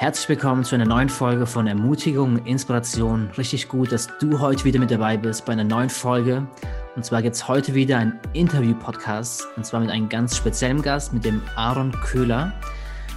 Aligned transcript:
Herzlich 0.00 0.28
willkommen 0.28 0.62
zu 0.62 0.76
einer 0.76 0.84
neuen 0.84 1.08
Folge 1.08 1.44
von 1.44 1.66
Ermutigung, 1.66 2.46
Inspiration. 2.46 3.30
Richtig 3.36 3.66
gut, 3.66 3.90
dass 3.90 4.06
du 4.20 4.38
heute 4.38 4.64
wieder 4.64 4.78
mit 4.78 4.92
dabei 4.92 5.16
bist 5.16 5.44
bei 5.44 5.54
einer 5.54 5.64
neuen 5.64 5.90
Folge. 5.90 6.46
Und 6.94 7.04
zwar 7.04 7.20
gibt 7.20 7.34
es 7.34 7.48
heute 7.48 7.74
wieder 7.74 7.98
einen 7.98 8.20
Interview-Podcast 8.32 9.48
und 9.56 9.66
zwar 9.66 9.80
mit 9.80 9.90
einem 9.90 10.08
ganz 10.08 10.36
speziellen 10.36 10.82
Gast, 10.82 11.12
mit 11.12 11.24
dem 11.24 11.42
Aaron 11.56 11.90
Köhler. 11.90 12.52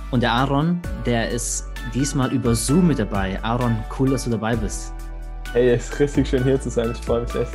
Und 0.10 0.24
der 0.24 0.32
Aaron, 0.32 0.82
der 1.06 1.30
ist 1.30 1.68
diesmal 1.94 2.34
über 2.34 2.56
Zoom 2.56 2.88
mit 2.88 2.98
dabei. 2.98 3.38
Aaron, 3.44 3.78
cool, 4.00 4.10
dass 4.10 4.24
du 4.24 4.32
dabei 4.32 4.56
bist. 4.56 4.92
Hey, 5.54 5.70
es 5.70 5.88
ist 5.88 6.00
richtig 6.00 6.30
schön 6.30 6.44
hier 6.44 6.60
zu 6.60 6.72
sein. 6.72 6.94
Ich 6.94 7.06
freue 7.06 7.22
mich 7.22 7.36
echt. 7.36 7.52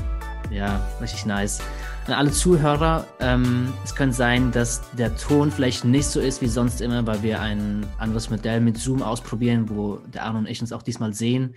Ja, 0.52 0.80
richtig 1.00 1.26
nice. 1.26 1.60
An 2.06 2.12
alle 2.12 2.30
Zuhörer, 2.30 3.04
ähm, 3.18 3.72
es 3.82 3.96
könnte 3.96 4.14
sein, 4.14 4.52
dass 4.52 4.88
der 4.92 5.16
Ton 5.16 5.50
vielleicht 5.50 5.84
nicht 5.84 6.06
so 6.06 6.20
ist 6.20 6.40
wie 6.40 6.46
sonst 6.46 6.80
immer, 6.80 7.04
weil 7.04 7.24
wir 7.24 7.40
ein 7.40 7.84
anderes 7.98 8.30
Modell 8.30 8.60
mit 8.60 8.78
Zoom 8.78 9.02
ausprobieren, 9.02 9.68
wo 9.68 9.96
der 9.96 10.22
Arno 10.22 10.38
und 10.38 10.46
ich 10.48 10.60
uns 10.60 10.70
auch 10.70 10.82
diesmal 10.82 11.14
sehen. 11.14 11.56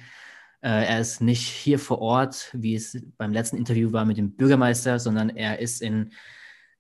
Äh, 0.62 0.88
er 0.88 1.02
ist 1.02 1.22
nicht 1.22 1.46
hier 1.46 1.78
vor 1.78 2.02
Ort, 2.02 2.50
wie 2.54 2.74
es 2.74 3.00
beim 3.20 3.32
letzten 3.32 3.58
Interview 3.58 3.94
war 3.94 4.06
mit 4.06 4.18
dem 4.18 4.36
Bürgermeister, 4.36 4.98
sondern 4.98 5.30
er 5.30 5.60
ist 5.60 5.84
in, 5.84 6.14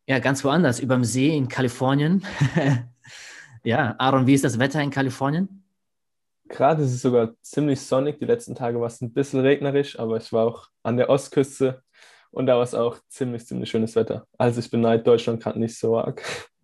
ja, 0.07 0.17
ganz 0.17 0.43
woanders, 0.43 0.79
über 0.79 0.95
dem 0.95 1.03
See 1.03 1.37
in 1.37 1.47
Kalifornien. 1.47 2.25
ja, 3.63 3.93
Aaron, 3.99 4.25
wie 4.25 4.33
ist 4.33 4.45
das 4.45 4.57
Wetter 4.57 4.81
in 4.81 4.89
Kalifornien? 4.89 5.63
Gerade 6.47 6.81
ist 6.81 6.93
es 6.93 7.03
sogar 7.03 7.35
ziemlich 7.43 7.79
sonnig. 7.81 8.17
Die 8.17 8.25
letzten 8.25 8.55
Tage 8.55 8.79
war 8.79 8.87
es 8.87 8.99
ein 8.99 9.13
bisschen 9.13 9.41
regnerisch, 9.41 9.99
aber 9.99 10.17
ich 10.17 10.33
war 10.33 10.47
auch 10.47 10.69
an 10.81 10.97
der 10.97 11.11
Ostküste 11.11 11.83
und 12.31 12.45
da 12.45 12.55
war 12.55 12.63
es 12.63 12.75
auch 12.75 12.97
ziemlich, 13.07 13.45
ziemlich 13.45 13.69
schönes 13.69 13.95
Wetter. 13.95 14.27
Also 14.37 14.59
ich 14.59 14.69
beneide 14.69 15.03
Deutschland 15.03 15.41
gerade 15.41 15.59
nicht 15.59 15.77
so 15.77 15.97
arg. 15.97 16.21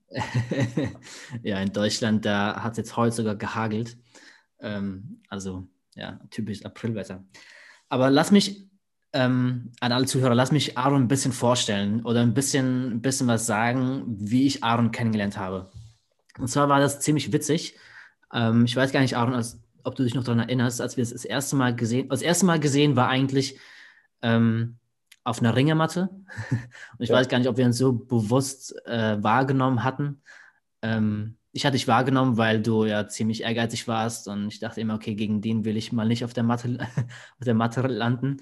ja, 1.44 1.60
in 1.60 1.74
Deutschland, 1.74 2.26
da 2.26 2.64
hat 2.64 2.74
es 2.74 2.78
jetzt 2.78 2.98
heute 2.98 3.16
sogar 3.16 3.36
gehagelt. 3.36 3.98
Ähm, 4.60 5.22
also 5.30 5.68
ja, 5.96 6.20
typisch 6.30 6.66
Aprilwetter. 6.66 7.24
Aber 7.90 8.10
lass 8.10 8.32
mich 8.32 8.68
ähm, 9.14 9.72
an 9.80 9.92
alle 9.92 10.06
Zuhörer, 10.06 10.36
lass 10.36 10.52
mich 10.52 10.78
Aaron 10.78 11.04
ein 11.04 11.08
bisschen 11.08 11.32
vorstellen 11.32 12.04
oder 12.04 12.22
ein 12.22 12.34
bisschen, 12.34 12.92
ein 12.92 13.02
bisschen 13.02 13.28
was 13.28 13.46
sagen, 13.46 14.04
wie 14.08 14.46
ich 14.46 14.64
Aaron 14.64 14.92
kennengelernt 14.92 15.38
habe. 15.38 15.72
Und 16.38 16.50
zwar 16.50 16.70
war 16.70 16.80
das 16.80 17.00
ziemlich 17.00 17.32
witzig. 17.32 17.78
Ähm, 18.34 18.66
ich 18.66 18.76
weiß 18.76 18.92
gar 18.92 19.00
nicht, 19.00 19.16
Aaron, 19.16 19.34
als, 19.34 19.62
ob 19.84 19.96
du 19.96 20.04
dich 20.04 20.16
noch 20.16 20.24
daran 20.24 20.40
erinnerst, 20.40 20.82
als 20.82 20.98
wir 20.98 21.02
es 21.02 21.12
das 21.12 21.26
erste 21.26 21.56
Mal 21.56 21.76
gesehen, 21.76 22.10
das 22.10 22.22
erste 22.22 22.46
Mal 22.46 22.60
gesehen 22.60 22.96
war 22.96 23.08
eigentlich, 23.08 23.58
ähm, 24.22 24.78
auf 25.26 25.40
einer 25.40 25.56
Ringematte. 25.56 26.10
Und 26.12 27.00
ich 27.00 27.10
ja. 27.10 27.16
weiß 27.16 27.28
gar 27.28 27.40
nicht, 27.40 27.50
ob 27.50 27.58
wir 27.58 27.66
uns 27.66 27.78
so 27.78 27.92
bewusst 27.92 28.74
äh, 28.86 29.22
wahrgenommen 29.22 29.84
hatten. 29.84 30.22
Ähm, 30.82 31.38
ich 31.52 31.66
hatte 31.66 31.76
dich 31.76 31.88
wahrgenommen, 31.88 32.38
weil 32.38 32.62
du 32.62 32.86
ja 32.86 33.08
ziemlich 33.08 33.44
ehrgeizig 33.44 33.88
warst 33.88 34.28
und 34.28 34.48
ich 34.48 34.60
dachte 34.60 34.82
immer, 34.82 34.96
okay, 34.96 35.16
gegen 35.16 35.42
den 35.42 35.66
will 35.66 35.78
ich 35.78 35.92
mal 35.92 36.08
nicht 36.08 36.24
auf 36.24 36.34
der 36.34 36.44
Matte, 36.44 36.78
auf 37.40 37.46
der 37.46 37.54
Matte 37.56 37.82
landen. 37.82 38.38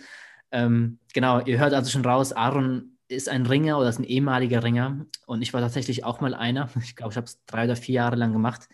Ähm, 0.51 0.99
genau, 1.13 1.39
ihr 1.39 1.57
hört 1.57 1.73
also 1.73 1.89
schon 1.89 2.05
raus, 2.05 2.33
Aaron 2.33 2.97
ist 3.07 3.29
ein 3.29 3.45
Ringer 3.45 3.77
oder 3.77 3.89
ist 3.89 3.99
ein 3.99 4.03
ehemaliger 4.03 4.63
Ringer 4.63 5.05
und 5.25 5.41
ich 5.41 5.53
war 5.53 5.61
tatsächlich 5.61 6.03
auch 6.03 6.21
mal 6.21 6.33
einer. 6.33 6.69
Ich 6.83 6.95
glaube, 6.95 7.11
ich 7.11 7.17
habe 7.17 7.25
es 7.25 7.43
drei 7.45 7.63
oder 7.63 7.75
vier 7.75 7.95
Jahre 7.95 8.17
lang 8.17 8.33
gemacht. 8.33 8.67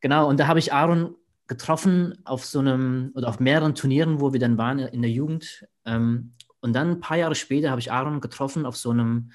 Genau, 0.00 0.28
und 0.28 0.40
da 0.40 0.48
habe 0.48 0.58
ich 0.58 0.72
Aaron 0.72 1.14
getroffen 1.46 2.18
auf 2.24 2.44
so 2.44 2.58
einem 2.58 3.12
oder 3.14 3.28
auf 3.28 3.38
mehreren 3.38 3.76
Turnieren, 3.76 4.20
wo 4.20 4.32
wir 4.32 4.40
dann 4.40 4.58
waren 4.58 4.80
in 4.80 5.02
der 5.02 5.10
Jugend. 5.10 5.64
Ähm, 5.84 6.32
und 6.66 6.72
dann 6.72 6.90
ein 6.90 7.00
paar 7.00 7.16
Jahre 7.16 7.36
später 7.36 7.70
habe 7.70 7.80
ich 7.80 7.92
Aaron 7.92 8.20
getroffen 8.20 8.66
auf 8.66 8.76
so 8.76 8.90
einem 8.90 9.30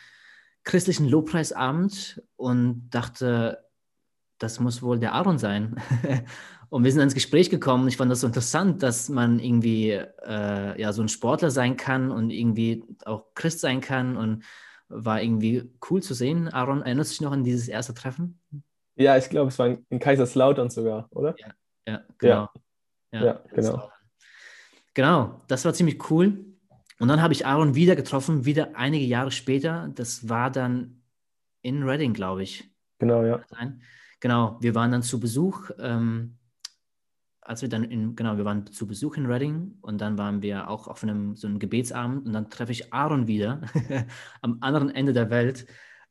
christlichen 0.65 1.07
Lobpreisabend 1.07 2.21
und 2.35 2.89
dachte, 2.89 3.63
das 4.37 4.59
muss 4.59 4.81
wohl 4.81 4.99
der 4.99 5.13
Aaron 5.13 5.37
sein. 5.37 5.81
und 6.69 6.83
wir 6.83 6.91
sind 6.91 6.99
ins 6.99 7.13
Gespräch 7.13 7.49
gekommen. 7.49 7.87
Ich 7.87 7.95
fand 7.95 8.11
das 8.11 8.19
so 8.19 8.27
interessant, 8.27 8.83
dass 8.83 9.07
man 9.07 9.39
irgendwie 9.39 9.91
äh, 9.91 10.81
ja 10.81 10.91
so 10.91 11.01
ein 11.01 11.07
Sportler 11.07 11.51
sein 11.51 11.77
kann 11.77 12.11
und 12.11 12.31
irgendwie 12.31 12.83
auch 13.05 13.33
Christ 13.33 13.61
sein 13.61 13.79
kann 13.79 14.17
und 14.17 14.43
war 14.89 15.21
irgendwie 15.21 15.71
cool 15.89 16.03
zu 16.03 16.13
sehen. 16.13 16.49
Aaron, 16.49 16.81
erinnerst 16.81 17.11
du 17.11 17.13
dich 17.13 17.21
noch 17.21 17.31
an 17.31 17.45
dieses 17.45 17.69
erste 17.69 17.93
Treffen? 17.93 18.41
Ja, 18.97 19.15
ich 19.15 19.29
glaube, 19.29 19.47
es 19.47 19.57
war 19.57 19.77
in 19.87 19.99
Kaiserslautern 19.99 20.69
sogar, 20.69 21.07
oder? 21.11 21.33
Ja, 21.37 21.47
ja 21.87 22.01
genau. 22.17 22.49
Ja, 23.13 23.19
ja, 23.19 23.25
ja 23.25 23.43
genau. 23.53 23.89
Genau, 24.93 25.41
das 25.47 25.63
war 25.63 25.73
ziemlich 25.73 26.11
cool. 26.11 26.50
Und 27.01 27.07
dann 27.07 27.19
habe 27.19 27.33
ich 27.33 27.47
Aaron 27.47 27.73
wieder 27.73 27.95
getroffen, 27.95 28.45
wieder 28.45 28.75
einige 28.75 29.05
Jahre 29.05 29.31
später. 29.31 29.89
Das 29.95 30.29
war 30.29 30.51
dann 30.51 31.01
in 31.63 31.81
Reading, 31.81 32.13
glaube 32.13 32.43
ich. 32.43 32.71
Genau, 32.99 33.23
ja. 33.23 33.43
Genau, 34.19 34.57
wir 34.61 34.75
waren 34.75 34.91
dann 34.91 35.01
zu 35.01 35.19
Besuch. 35.19 35.71
Ähm, 35.79 36.37
als 37.41 37.63
wir 37.63 37.69
dann 37.69 37.85
in, 37.85 38.15
genau, 38.15 38.37
wir 38.37 38.45
waren 38.45 38.67
zu 38.67 38.85
Besuch 38.85 39.17
in 39.17 39.25
Reading 39.25 39.79
und 39.81 39.99
dann 39.99 40.19
waren 40.19 40.43
wir 40.43 40.69
auch 40.69 40.87
auf 40.87 41.01
einem 41.01 41.35
so 41.35 41.47
einem 41.47 41.57
Gebetsabend 41.57 42.27
und 42.27 42.33
dann 42.33 42.51
treffe 42.51 42.71
ich 42.71 42.93
Aaron 42.93 43.25
wieder 43.25 43.61
am 44.43 44.59
anderen 44.61 44.91
Ende 44.91 45.11
der 45.11 45.31
Welt 45.31 45.65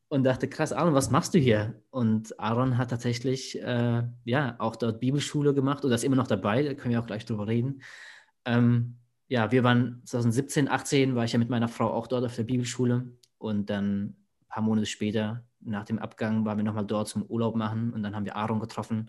und 0.08 0.24
dachte, 0.24 0.48
krass, 0.48 0.72
Aaron, 0.72 0.94
was 0.94 1.12
machst 1.12 1.34
du 1.34 1.38
hier? 1.38 1.80
Und 1.90 2.36
Aaron 2.40 2.78
hat 2.78 2.90
tatsächlich 2.90 3.62
äh, 3.62 4.02
ja 4.24 4.56
auch 4.58 4.74
dort 4.74 4.98
Bibelschule 4.98 5.54
gemacht 5.54 5.84
oder 5.84 5.94
ist 5.94 6.02
immer 6.02 6.16
noch 6.16 6.26
dabei, 6.26 6.64
da 6.64 6.74
können 6.74 6.90
wir 6.90 7.00
auch 7.00 7.06
gleich 7.06 7.26
drüber 7.26 7.46
reden. 7.46 7.80
Ähm, 8.44 8.96
ja, 9.30 9.52
wir 9.52 9.62
waren 9.62 10.02
2017, 10.06 10.68
18 10.68 11.14
war 11.14 11.24
ich 11.24 11.32
ja 11.32 11.38
mit 11.38 11.48
meiner 11.48 11.68
Frau 11.68 11.92
auch 11.92 12.08
dort 12.08 12.24
auf 12.24 12.34
der 12.34 12.42
Bibelschule 12.42 13.12
und 13.38 13.70
dann 13.70 14.16
ein 14.40 14.48
paar 14.48 14.62
Monate 14.64 14.86
später, 14.86 15.44
nach 15.60 15.84
dem 15.84 16.00
Abgang, 16.00 16.44
waren 16.44 16.58
wir 16.58 16.64
nochmal 16.64 16.84
dort 16.84 17.06
zum 17.06 17.22
Urlaub 17.22 17.54
machen 17.54 17.92
und 17.92 18.02
dann 18.02 18.16
haben 18.16 18.24
wir 18.24 18.34
Aaron 18.34 18.58
getroffen. 18.58 19.08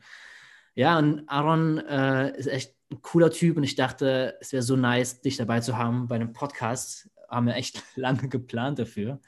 Ja, 0.76 1.00
und 1.00 1.28
Aaron 1.28 1.80
äh, 1.80 2.38
ist 2.38 2.46
echt 2.46 2.76
ein 2.92 3.02
cooler 3.02 3.32
Typ 3.32 3.58
und 3.58 3.64
ich 3.64 3.74
dachte, 3.74 4.38
es 4.40 4.54
wäre 4.54 4.62
so 4.62 4.76
nice, 4.76 5.22
dich 5.22 5.38
dabei 5.38 5.60
zu 5.60 5.76
haben 5.76 6.08
bei 6.08 6.16
einem 6.16 6.34
Podcast. 6.34 7.10
Haben 7.28 7.48
wir 7.48 7.56
echt 7.56 7.82
lange 7.96 8.30
geplant 8.30 8.78
dafür. 8.78 9.20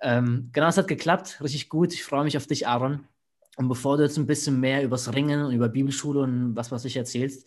Ähm, 0.00 0.50
genau, 0.52 0.66
es 0.66 0.76
hat 0.76 0.88
geklappt, 0.88 1.38
richtig 1.40 1.68
gut. 1.68 1.94
Ich 1.94 2.02
freue 2.02 2.24
mich 2.24 2.36
auf 2.36 2.48
dich, 2.48 2.66
Aaron. 2.66 3.06
Und 3.54 3.68
bevor 3.68 3.96
du 3.96 4.02
jetzt 4.02 4.16
ein 4.16 4.26
bisschen 4.26 4.58
mehr 4.58 4.82
übers 4.82 5.14
Ringen 5.14 5.44
und 5.44 5.54
über 5.54 5.68
Bibelschule 5.68 6.18
und 6.18 6.56
was, 6.56 6.72
was 6.72 6.84
ich 6.84 6.96
erzählst, 6.96 7.46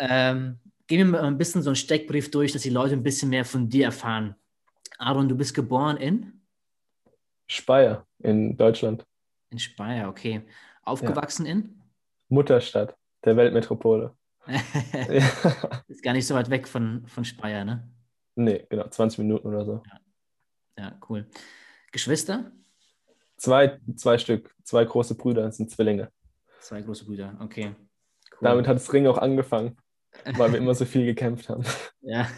ähm, 0.00 0.58
gehen 0.92 1.10
wir 1.10 1.22
mal 1.22 1.24
ein 1.24 1.38
bisschen 1.38 1.62
so 1.62 1.70
einen 1.70 1.76
Steckbrief 1.76 2.30
durch, 2.30 2.52
dass 2.52 2.60
die 2.60 2.68
Leute 2.68 2.92
ein 2.92 3.02
bisschen 3.02 3.30
mehr 3.30 3.46
von 3.46 3.66
dir 3.66 3.86
erfahren. 3.86 4.34
Aaron, 4.98 5.26
du 5.26 5.34
bist 5.34 5.54
geboren 5.54 5.96
in? 5.96 6.42
Speyer 7.46 8.06
in 8.18 8.58
Deutschland. 8.58 9.06
In 9.48 9.58
Speyer, 9.58 10.10
okay. 10.10 10.42
Aufgewachsen 10.82 11.46
ja. 11.46 11.52
in? 11.52 11.80
Mutterstadt 12.28 12.94
der 13.24 13.38
Weltmetropole. 13.38 14.14
Ist 15.88 16.02
gar 16.02 16.12
nicht 16.12 16.26
so 16.26 16.34
weit 16.34 16.50
weg 16.50 16.68
von, 16.68 17.06
von 17.06 17.24
Speyer, 17.24 17.64
ne? 17.64 17.88
Nee, 18.34 18.66
genau, 18.68 18.86
20 18.86 19.20
Minuten 19.20 19.48
oder 19.48 19.64
so. 19.64 19.82
Ja, 19.86 20.84
ja 20.84 21.00
cool. 21.08 21.26
Geschwister? 21.90 22.52
Zwei, 23.38 23.80
zwei 23.96 24.18
Stück, 24.18 24.54
zwei 24.62 24.84
große 24.84 25.14
Brüder, 25.14 25.44
das 25.44 25.56
sind 25.56 25.70
Zwillinge. 25.70 26.12
Zwei 26.60 26.82
große 26.82 27.06
Brüder, 27.06 27.34
okay. 27.40 27.74
Cool. 28.32 28.38
Damit 28.42 28.68
hat 28.68 28.76
das 28.76 28.92
Ring 28.92 29.06
auch 29.06 29.16
angefangen 29.16 29.78
weil 30.36 30.52
wir 30.52 30.58
immer 30.58 30.74
so 30.74 30.84
viel 30.84 31.04
gekämpft 31.04 31.48
haben. 31.48 31.64
Ja, 32.00 32.28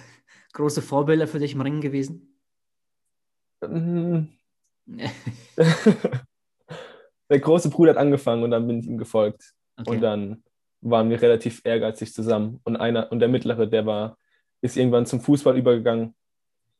große 0.52 0.82
Vorbilder 0.82 1.26
für 1.26 1.38
dich 1.38 1.54
im 1.54 1.60
Ringen 1.60 1.80
gewesen? 1.80 2.38
Der 7.30 7.40
große 7.40 7.70
Bruder 7.70 7.92
hat 7.92 7.98
angefangen 7.98 8.42
und 8.42 8.50
dann 8.50 8.66
bin 8.66 8.80
ich 8.80 8.86
ihm 8.86 8.98
gefolgt. 8.98 9.54
Okay. 9.76 9.90
Und 9.90 10.00
dann 10.02 10.44
waren 10.82 11.08
wir 11.08 11.20
relativ 11.20 11.62
ehrgeizig 11.64 12.12
zusammen. 12.12 12.60
Und 12.64 12.76
einer, 12.76 13.10
und 13.10 13.20
der 13.20 13.28
mittlere, 13.28 13.66
der 13.66 13.86
war, 13.86 14.18
ist 14.60 14.76
irgendwann 14.76 15.06
zum 15.06 15.20
Fußball 15.20 15.56
übergegangen. 15.56 16.14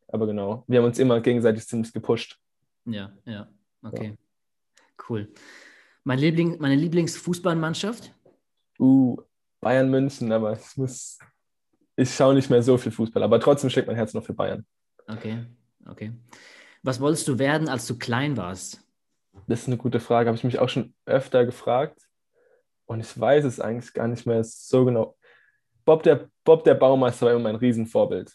Aber 0.09 0.27
genau, 0.27 0.65
wir 0.69 0.79
haben 0.79 0.87
uns 0.87 0.99
immer 0.99 1.21
gegenseitig 1.21 1.67
ziemlich 1.67 1.93
gepusht. 1.93 2.39
Ja, 2.85 3.13
ja, 3.25 3.49
okay. 3.83 4.09
Ja. 4.09 4.17
Cool. 5.09 5.33
Mein 6.05 6.19
Liebling, 6.19 6.59
meine 6.61 6.77
Lieblingsfußballmannschaft? 6.77 8.15
Uh, 8.79 9.17
Bayern 9.65 9.91
München, 9.91 10.31
aber 10.31 10.53
es 10.53 10.77
muss, 10.77 11.19
ich 11.97 12.15
schaue 12.15 12.35
nicht 12.35 12.51
mehr 12.51 12.63
so 12.63 12.79
viel 12.79 12.93
Fußball, 12.93 13.23
aber 13.23 13.41
trotzdem 13.41 13.71
schlägt 13.71 13.89
mein 13.89 13.97
Herz 13.97 14.15
noch 14.15 14.25
für 14.25 14.35
Bayern. 14.35 14.65
Okay, 15.09 15.47
okay. 15.87 16.13
Was 16.83 17.01
wolltest 17.01 17.27
du 17.29 17.39
werden, 17.39 17.69
als 17.69 17.87
du 17.87 17.99
klein 17.99 18.37
warst? 18.37 18.87
Das 19.49 19.63
ist 19.63 19.67
eine 19.67 19.79
gute 19.79 20.01
Frage, 20.01 20.29
habe 20.29 20.37
ich 20.37 20.45
mich 20.45 20.59
auch 20.59 20.69
schon 20.69 20.95
öfter 21.07 21.45
gefragt 21.45 21.99
und 22.87 23.01
ich 23.01 23.19
weiß 23.19 23.45
es 23.45 23.59
eigentlich 23.59 23.93
gar 23.93 24.07
nicht 24.07 24.27
mehr 24.27 24.45
so 24.45 24.85
genau. 24.85 25.17
Bob 25.85 26.03
der, 26.03 26.29
Bob 26.45 26.63
der 26.65 26.75
Baumeister 26.75 27.27
war 27.27 27.33
immer 27.33 27.43
mein 27.43 27.57
Riesenvorbild. 27.57 28.33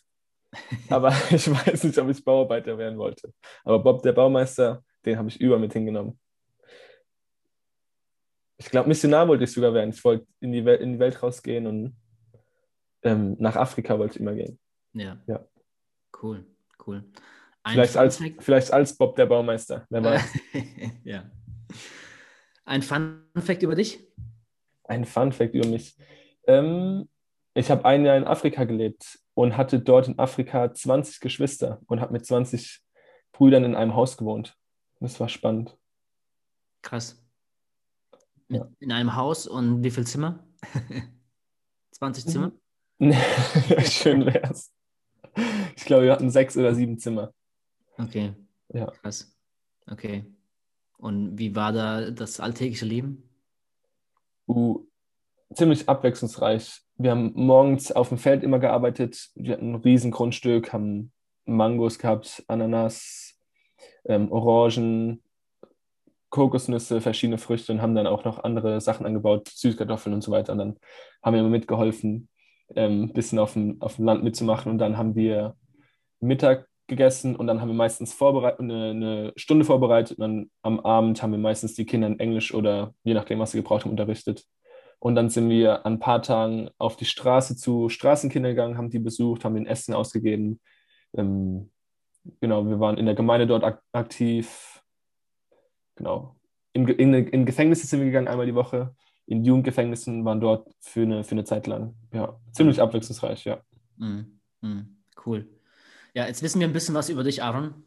Aber 0.90 1.14
ich 1.30 1.50
weiß 1.50 1.84
nicht, 1.84 1.98
ob 2.00 2.10
ich 2.10 2.26
Bauarbeiter 2.26 2.78
werden 2.78 2.98
wollte. 2.98 3.32
Aber 3.64 3.80
Bob 3.80 4.02
der 4.02 4.14
Baumeister, 4.14 4.84
den 5.06 5.18
habe 5.18 5.30
ich 5.30 5.40
über 5.40 5.60
mit 5.60 5.74
hingenommen 5.74 6.20
ich 8.60 8.70
glaube, 8.70 8.90
Missionar 8.90 9.28
wollte 9.28 9.46
ich 9.46 9.52
sogar 9.52 9.74
werden. 9.74 9.92
Ich 9.92 10.04
wollte 10.04 10.28
in 10.42 10.52
die 10.52 10.66
Welt, 10.66 10.82
in 10.82 10.94
die 10.94 11.00
Welt 11.00 11.24
rausgehen 11.24 11.66
und 11.66 11.96
ähm, 13.04 13.38
nach 13.40 13.56
Afrika 13.56 13.98
wollte 13.98 14.16
ich 14.16 14.20
immer 14.20 14.36
gehen. 14.36 14.60
Ja. 14.94 15.18
ja. 15.28 15.46
Cool, 16.22 16.46
cool. 16.86 17.06
vielleicht 17.66 17.96
als, 17.96 18.22
vielleicht 18.40 18.74
als 18.74 18.98
Bob 18.98 19.16
der 19.16 19.28
Baumeister, 19.28 19.86
wer 19.90 20.04
weiß. 20.04 20.24
ja. 21.06 21.32
Ein 22.66 22.82
Fun 22.82 23.24
Fact 23.38 23.64
über 23.64 23.76
dich? 23.76 24.06
Ein 24.84 25.06
Fun 25.06 25.32
Fact 25.32 25.56
über 25.56 25.68
mich. 25.68 25.96
Ähm, 26.46 27.08
ich 27.54 27.72
habe 27.72 27.86
ein 27.86 28.06
Jahr 28.06 28.18
in 28.18 28.26
Afrika 28.26 28.66
gelebt 28.66 29.20
und 29.36 29.56
hatte 29.56 29.80
dort 29.80 30.10
in 30.10 30.20
Afrika 30.20 30.74
20 30.74 31.22
Geschwister 31.22 31.82
und 31.88 32.02
habe 32.02 32.12
mit 32.12 32.26
20 32.26 32.82
Brüdern 33.32 33.64
in 33.64 33.76
einem 33.76 33.96
Haus 33.96 34.18
gewohnt. 34.18 34.58
Das 35.00 35.18
war 35.22 35.30
spannend. 35.30 35.78
Krass. 36.82 37.19
Ja. 38.50 38.68
In 38.80 38.92
einem 38.92 39.16
Haus 39.16 39.48
und 39.48 39.84
wie 39.84 39.92
viel 39.92 40.06
Zimmer? 40.06 40.44
20 41.92 42.26
Zimmer? 42.26 42.52
Schön 43.84 44.26
wär's. 44.26 44.74
Ich 45.76 45.86
glaube, 45.86 46.04
wir 46.06 46.12
hatten 46.12 46.30
sechs 46.30 46.58
oder 46.58 46.74
sieben 46.74 46.98
Zimmer. 46.98 47.34
Okay. 47.98 48.34
Ja. 48.74 48.88
Krass. 48.88 49.36
Okay. 49.88 50.26
Und 50.98 51.38
wie 51.38 51.56
war 51.56 51.72
da 51.72 52.12
das 52.12 52.40
alltägliche 52.40 52.86
Leben? 52.86 53.24
Uh, 54.48 54.86
ziemlich 55.54 55.88
abwechslungsreich. 55.88 56.82
Wir 56.98 57.12
haben 57.12 57.32
morgens 57.36 57.92
auf 57.92 58.10
dem 58.10 58.18
Feld 58.18 58.44
immer 58.44 58.60
gearbeitet. 58.60 59.30
Wir 59.36 59.54
hatten 59.54 59.74
ein 59.74 59.76
riesen 59.76 60.12
Grundstück, 60.12 60.74
haben 60.74 61.12
Mangos 61.46 62.00
gehabt, 62.00 62.44
Ananas, 62.48 63.38
ähm, 64.06 64.32
Orangen, 64.32 65.24
Kokosnüsse, 66.30 67.02
verschiedene 67.02 67.38
Früchte 67.38 67.72
und 67.74 67.82
haben 67.82 67.96
dann 67.96 68.08
auch 68.08 68.24
noch 68.24 68.44
andere 68.44 68.82
Sachen 68.82 69.06
angebaut, 69.06 69.50
Süßkartoffeln 69.50 70.14
und 70.14 70.24
so 70.24 70.32
weiter. 70.32 70.54
Und 70.54 70.60
dann 70.60 70.78
haben 71.24 71.34
wir 71.34 71.42
immer 71.42 71.50
mitgeholfen, 71.50 72.30
ähm, 72.76 73.04
ein 73.04 73.14
bisschen 73.14 73.40
auf 73.40 73.54
dem, 73.54 73.82
auf 73.82 73.96
dem 73.96 74.06
Land 74.06 74.24
mitzumachen. 74.24 74.72
Und 74.72 74.78
dann 74.78 74.98
haben 74.98 75.16
wir 75.16 75.56
Mittag 76.20 76.68
gegessen 76.88 77.36
und 77.36 77.48
dann 77.48 77.62
haben 77.62 77.70
wir 77.70 77.76
meistens 77.76 78.14
vorbereit 78.14 78.60
eine, 78.60 78.90
eine, 78.90 79.34
Stunde 79.36 79.64
vorbereitet 79.64 80.18
und 80.18 80.22
dann 80.22 80.52
am 80.64 80.80
Abend 80.82 81.22
haben 81.22 81.32
wir 81.32 81.38
meistens 81.38 81.76
die 81.76 81.86
Kinder 81.86 82.08
in 82.08 82.20
Englisch 82.20 82.54
oder 82.54 82.94
je 83.04 83.14
nachdem, 83.14 83.40
was 83.40 83.52
sie 83.52 83.60
gebraucht 83.60 83.86
haben, 83.86 83.92
unterrichtet. 83.92 84.44
Und 85.00 85.16
dann 85.16 85.30
sind 85.30 85.50
wir 85.50 85.86
an 85.86 85.94
ein 85.94 86.00
paar 86.00 86.22
Tagen 86.22 86.70
auf 86.78 86.98
die 86.98 87.06
Straße 87.06 87.56
zu 87.56 87.88
Straßenkindern 87.88 88.52
gegangen, 88.52 88.78
haben 88.78 88.90
die 88.90 89.00
besucht, 89.00 89.46
haben 89.46 89.56
ihnen 89.56 89.66
Essen 89.66 89.94
ausgegeben. 89.94 90.60
Ähm, 91.16 91.72
genau, 92.42 92.68
wir 92.68 92.82
waren 92.82 92.98
in 92.98 93.06
der 93.06 93.16
Gemeinde 93.16 93.48
dort 93.48 93.64
ak 93.64 93.82
aktiv. 93.94 94.79
Genau. 96.00 96.36
In, 96.74 96.88
in, 96.88 97.14
in 97.14 97.46
Gefängnisse 97.46 97.86
sind 97.86 98.00
wir 98.00 98.06
gegangen 98.06 98.30
einmal 98.30 98.46
die 98.46 98.56
Woche. 98.56 98.96
In 99.26 99.44
Jugendgefängnissen 99.44 100.24
waren 100.26 100.40
dort 100.40 100.72
für 100.80 101.02
eine, 101.02 101.24
für 101.24 101.32
eine 101.32 101.44
Zeit 101.44 101.68
lang. 101.68 101.94
Ja, 102.14 102.40
ziemlich 102.52 102.82
abwechslungsreich, 102.82 103.44
ja. 103.46 103.62
Mm, 103.98 104.22
mm, 104.62 104.98
cool. 105.26 105.48
Ja, 106.16 106.26
jetzt 106.26 106.42
wissen 106.42 106.60
wir 106.60 106.68
ein 106.68 106.74
bisschen 106.74 106.96
was 106.96 107.10
über 107.10 107.24
dich, 107.24 107.44
Aaron. 107.44 107.84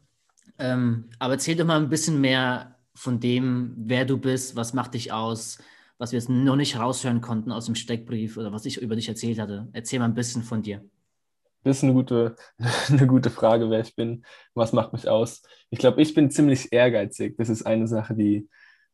Ähm, 0.59 1.09
aber 1.17 1.33
erzähl 1.33 1.55
doch 1.55 1.65
mal 1.65 1.81
ein 1.81 1.89
bisschen 1.89 2.21
mehr 2.21 2.77
von 2.93 3.19
dem, 3.19 3.73
wer 3.77 4.05
du 4.05 4.17
bist, 4.17 4.55
was 4.55 4.73
macht 4.73 4.93
dich 4.93 5.11
aus, 5.11 5.57
was 5.97 6.11
wir 6.11 6.19
jetzt 6.19 6.29
noch 6.29 6.55
nicht 6.55 6.77
raushören 6.77 7.21
konnten 7.21 7.51
aus 7.51 7.65
dem 7.65 7.75
Steckbrief 7.75 8.37
oder 8.37 8.53
was 8.53 8.65
ich 8.65 8.77
über 8.77 8.95
dich 8.95 9.09
erzählt 9.09 9.39
hatte. 9.39 9.67
Erzähl 9.73 9.99
mal 9.99 10.05
ein 10.05 10.13
bisschen 10.13 10.43
von 10.43 10.61
dir. 10.61 10.85
Das 11.63 11.77
ist 11.77 11.83
eine 11.83 11.93
gute, 11.93 12.35
eine 12.89 13.07
gute 13.07 13.29
Frage, 13.29 13.69
wer 13.69 13.81
ich 13.81 13.95
bin. 13.95 14.25
Was 14.53 14.73
macht 14.73 14.93
mich 14.93 15.07
aus? 15.07 15.43
Ich 15.69 15.79
glaube, 15.79 16.01
ich 16.01 16.13
bin 16.13 16.29
ziemlich 16.29 16.71
ehrgeizig. 16.71 17.35
Das 17.37 17.49
ist 17.49 17.63
eine 17.63 17.87
Sache, 17.87 18.13
die, 18.15 18.49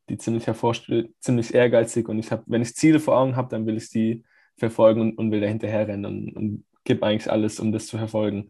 die 0.10 0.18
ziemlich 0.18 0.48
hervorstellt. 0.48 1.14
Ziemlich 1.20 1.54
ehrgeizig. 1.54 2.08
Und 2.08 2.20
ich 2.20 2.32
habe, 2.32 2.44
wenn 2.48 2.62
ich 2.62 2.76
Ziele 2.76 3.00
vor 3.00 3.18
Augen 3.18 3.36
habe, 3.36 3.50
dann 3.50 3.66
will 3.66 3.78
ich 3.78 3.90
die 3.90 4.24
verfolgen 4.58 5.02
und, 5.02 5.18
und 5.18 5.32
will 5.32 5.42
da 5.42 5.48
hinterher 5.48 5.88
rennen 5.88 6.06
und, 6.06 6.36
und 6.36 6.66
gebe 6.84 7.06
eigentlich 7.06 7.32
alles, 7.32 7.60
um 7.60 7.72
das 7.72 7.88
zu 7.88 7.98
verfolgen 7.98 8.50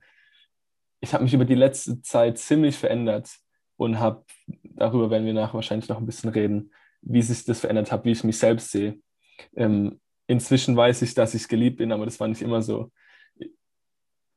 ich 1.02 1.14
habe 1.14 1.24
mich 1.24 1.34
über 1.34 1.46
die 1.46 1.56
letzte 1.56 2.02
Zeit 2.02 2.38
ziemlich 2.38 2.78
verändert 2.78 3.30
und 3.78 4.00
habe, 4.00 4.26
darüber 4.64 5.10
werden 5.10 5.26
wir 5.26 5.34
nachher 5.34 5.54
wahrscheinlich 5.54 5.90
noch 5.90 5.98
ein 5.98 6.06
bisschen 6.06 6.30
reden, 6.30 6.72
wie 7.02 7.22
sich 7.22 7.46
das 7.46 7.62
verändert 7.62 7.92
hat, 7.92 8.06
wie 8.06 8.12
ich 8.12 8.24
mich 8.24 8.38
selbst 8.38 8.72
sehe. 8.72 9.00
Ähm, 9.56 10.00
inzwischen 10.28 10.76
weiß 10.76 11.02
ich, 11.02 11.14
dass 11.14 11.34
ich 11.34 11.48
geliebt 11.48 11.78
bin, 11.78 11.92
aber 11.92 12.06
das 12.06 12.20
war 12.20 12.28
nicht 12.28 12.42
immer 12.42 12.62
so. 12.62 12.92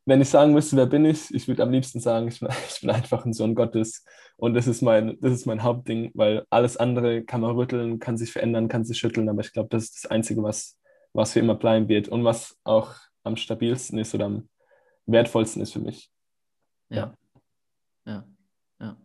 Wenn 0.05 0.21
ich 0.21 0.29
sagen 0.29 0.53
müsste, 0.53 0.77
wer 0.77 0.87
bin 0.87 1.05
ich, 1.05 1.33
ich 1.33 1.47
würde 1.47 1.63
am 1.63 1.71
liebsten 1.71 2.01
sagen, 2.01 2.29
ich 2.29 2.41
bin, 2.41 2.49
ich 2.69 2.81
bin 2.81 2.91
einfach 2.91 3.25
ein 3.25 3.33
Sohn 3.33 3.55
Gottes. 3.55 4.05
Und 4.37 4.55
das 4.55 4.67
ist, 4.67 4.83
mein, 4.83 5.19
das 5.21 5.33
ist 5.33 5.47
mein 5.47 5.63
Hauptding, 5.63 6.11
weil 6.15 6.45
alles 6.51 6.77
andere 6.77 7.25
kann 7.25 7.41
man 7.41 7.55
rütteln, 7.55 7.99
kann 7.99 8.17
sich 8.17 8.33
verändern, 8.33 8.69
kann 8.69 8.85
sich 8.85 8.99
schütteln, 8.99 9.29
aber 9.29 9.41
ich 9.41 9.53
glaube, 9.53 9.69
das 9.71 9.85
ist 9.85 10.05
das 10.05 10.11
Einzige, 10.11 10.43
was, 10.43 10.79
was 11.13 11.33
für 11.33 11.41
immer 11.41 11.55
bleiben 11.55 11.89
wird 11.89 12.09
und 12.09 12.25
was 12.25 12.59
auch 12.65 12.95
am 13.23 13.37
stabilsten 13.37 13.99
ist 13.99 14.15
oder 14.15 14.27
am 14.27 14.49
wertvollsten 15.07 15.63
ist 15.63 15.73
für 15.73 15.81
mich. 15.81 16.11
Ja. 16.89 17.15
Ja. 18.05 18.27
Ja. 18.81 18.97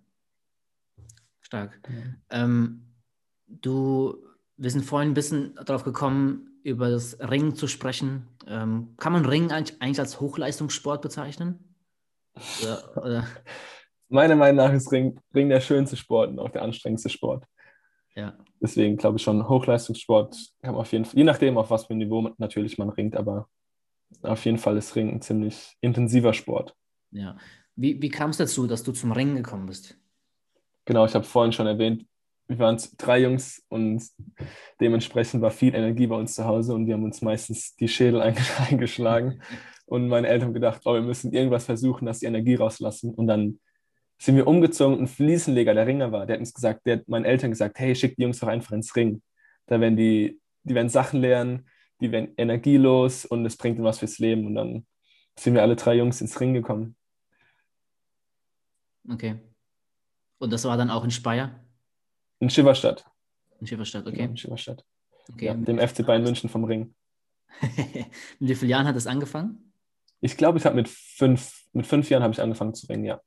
Stark. 1.42 1.80
Mhm. 1.88 2.16
Ähm, 2.30 2.94
du, 3.48 4.18
wir 4.58 4.72
sind 4.72 4.86
vorhin 4.86 5.12
ein 5.12 5.14
bisschen 5.14 5.56
darauf 5.66 5.84
gekommen, 5.84 6.57
über 6.68 6.90
das 6.90 7.18
Ringen 7.22 7.56
zu 7.56 7.68
sprechen. 7.68 8.28
Ähm, 8.46 8.94
kann 8.98 9.14
man 9.14 9.26
Ringen 9.26 9.52
eigentlich, 9.52 9.82
eigentlich 9.82 10.02
als 10.02 10.20
Hochleistungssport 10.20 11.02
bezeichnen? 11.02 11.60
Oder, 12.62 12.98
oder? 12.98 13.28
Meiner 14.10 14.36
Meinung 14.36 14.58
nach 14.58 14.74
ist 14.74 14.92
Ring, 14.92 15.18
Ring 15.34 15.48
der 15.48 15.62
schönste 15.62 15.96
Sport 15.96 16.32
und 16.32 16.40
auch 16.40 16.50
der 16.50 16.64
anstrengendste 16.64 17.10
Sport. 17.10 17.46
Ja. 18.16 18.38
Deswegen 18.62 18.98
glaube 18.98 19.18
ich 19.18 19.24
schon, 19.24 19.48
Hochleistungssport 19.48 20.36
kann 20.62 20.74
man 20.74 20.82
auf 20.82 20.92
jeden 20.92 21.06
Fall, 21.06 21.18
je 21.18 21.24
nachdem, 21.24 21.58
auf 21.58 21.72
was 21.72 21.86
für 21.86 21.94
ein 21.94 22.00
Niveau 22.00 22.30
natürlich 22.38 22.78
man 22.78 22.90
ringt, 22.90 23.16
aber 23.16 23.48
auf 24.24 24.44
jeden 24.44 24.58
Fall 24.58 24.76
ist 24.76 24.96
Ring 24.96 25.10
ein 25.10 25.22
ziemlich 25.22 25.78
intensiver 25.80 26.34
Sport. 26.34 26.76
Ja. 27.12 27.38
Wie, 27.76 28.02
wie 28.02 28.10
kam 28.10 28.32
es 28.32 28.38
dazu, 28.38 28.68
dass 28.68 28.84
du 28.84 28.92
zum 28.92 29.14
Ringen 29.14 29.38
gekommen 29.38 29.68
bist? 29.68 29.98
Genau, 30.84 31.06
ich 31.06 31.16
habe 31.16 31.26
vorhin 31.26 31.54
schon 31.54 31.68
erwähnt, 31.68 32.06
wir 32.48 32.60
waren 32.60 32.82
drei 32.98 33.20
Jungs 33.20 33.64
und 33.68 34.04
dementsprechend 34.80 35.42
war 35.42 35.52
viel 35.52 35.76
Energie 35.76 36.08
bei 36.08 36.16
uns 36.16 36.36
zu 36.36 36.46
Hause 36.46 36.74
und 36.74 36.88
wir 36.88 36.94
haben 36.94 37.04
uns 37.04 37.22
meistens 37.22 37.76
die 37.76 37.88
Schädel 37.88 38.22
eingeschlagen. 38.70 39.42
Und 39.86 40.08
meine 40.08 40.28
Eltern 40.28 40.48
haben 40.48 40.54
gedacht, 40.54 40.82
oh, 40.86 40.94
wir 40.94 41.02
müssen 41.02 41.34
irgendwas 41.34 41.66
versuchen, 41.66 42.06
dass 42.06 42.20
die 42.20 42.26
Energie 42.26 42.56
rauslassen. 42.56 43.14
Und 43.14 43.28
dann 43.28 43.60
sind 44.18 44.36
wir 44.36 44.48
umgezogen 44.48 44.98
und 44.98 45.08
Fliesenleger, 45.08 45.74
der 45.74 45.88
Ringer 45.88 46.12
war, 46.12 46.26
der 46.26 46.36
hat 46.36 46.40
uns 46.40 46.54
gesagt, 46.54 46.86
der 46.86 46.98
hat 46.98 47.08
meinen 47.08 47.26
Eltern 47.26 47.52
gesagt, 47.52 47.80
hey, 47.80 47.96
schick 47.96 48.16
die 48.16 48.24
Jungs 48.24 48.40
doch 48.40 48.48
einfach 48.48 48.72
ins 48.72 48.96
Ring. 48.96 49.22
Da 49.68 49.80
werden 49.80 49.96
die, 49.96 50.40
die 50.64 50.74
werden 50.74 50.90
Sachen 50.90 51.22
lernen, 51.22 51.68
die 52.02 52.12
werden 52.12 52.34
energielos 52.38 53.26
und 53.26 53.46
es 53.46 53.58
bringt 53.58 53.78
ihnen 53.78 53.86
was 53.86 54.00
fürs 54.00 54.20
Leben. 54.20 54.46
Und 54.46 54.56
dann 54.56 54.88
sind 55.38 55.54
wir 55.54 55.62
alle 55.62 55.76
drei 55.76 55.96
Jungs 55.96 56.22
ins 56.22 56.40
Ring 56.40 56.54
gekommen. 56.54 56.96
Okay. 59.10 59.40
Und 60.40 60.52
das 60.52 60.66
war 60.66 60.78
dann 60.78 60.90
auch 60.90 61.04
in 61.04 61.12
Speyer? 61.12 61.67
In 62.40 62.50
Schifferstadt. 62.50 63.06
In 63.60 63.68
Schifferstadt, 63.68 64.08
okay. 64.08 64.20
Ja, 64.20 64.26
in 64.26 64.38
Schifferstadt. 64.38 64.86
Okay. 65.34 65.46
Ja, 65.46 65.54
dem 65.54 65.80
FC 65.80 66.06
Bayern 66.06 66.24
München 66.24 66.50
vom 66.50 66.64
Ring. 66.64 66.94
mit 68.40 68.50
wie 68.50 68.56
vielen 68.56 68.70
Jahren 68.70 68.88
hat 68.88 68.96
das 68.96 69.08
angefangen? 69.08 69.74
Ich 70.22 70.38
glaube, 70.38 70.58
ich 70.58 70.66
habe 70.66 70.76
mit 70.76 70.88
fünf, 70.90 71.66
mit 71.74 71.86
fünf 71.86 72.10
Jahren 72.10 72.24
habe 72.24 72.34
ich 72.34 72.42
angefangen 72.42 72.74
zu 72.74 72.88
ringen, 72.88 73.06
ja. 73.06 73.22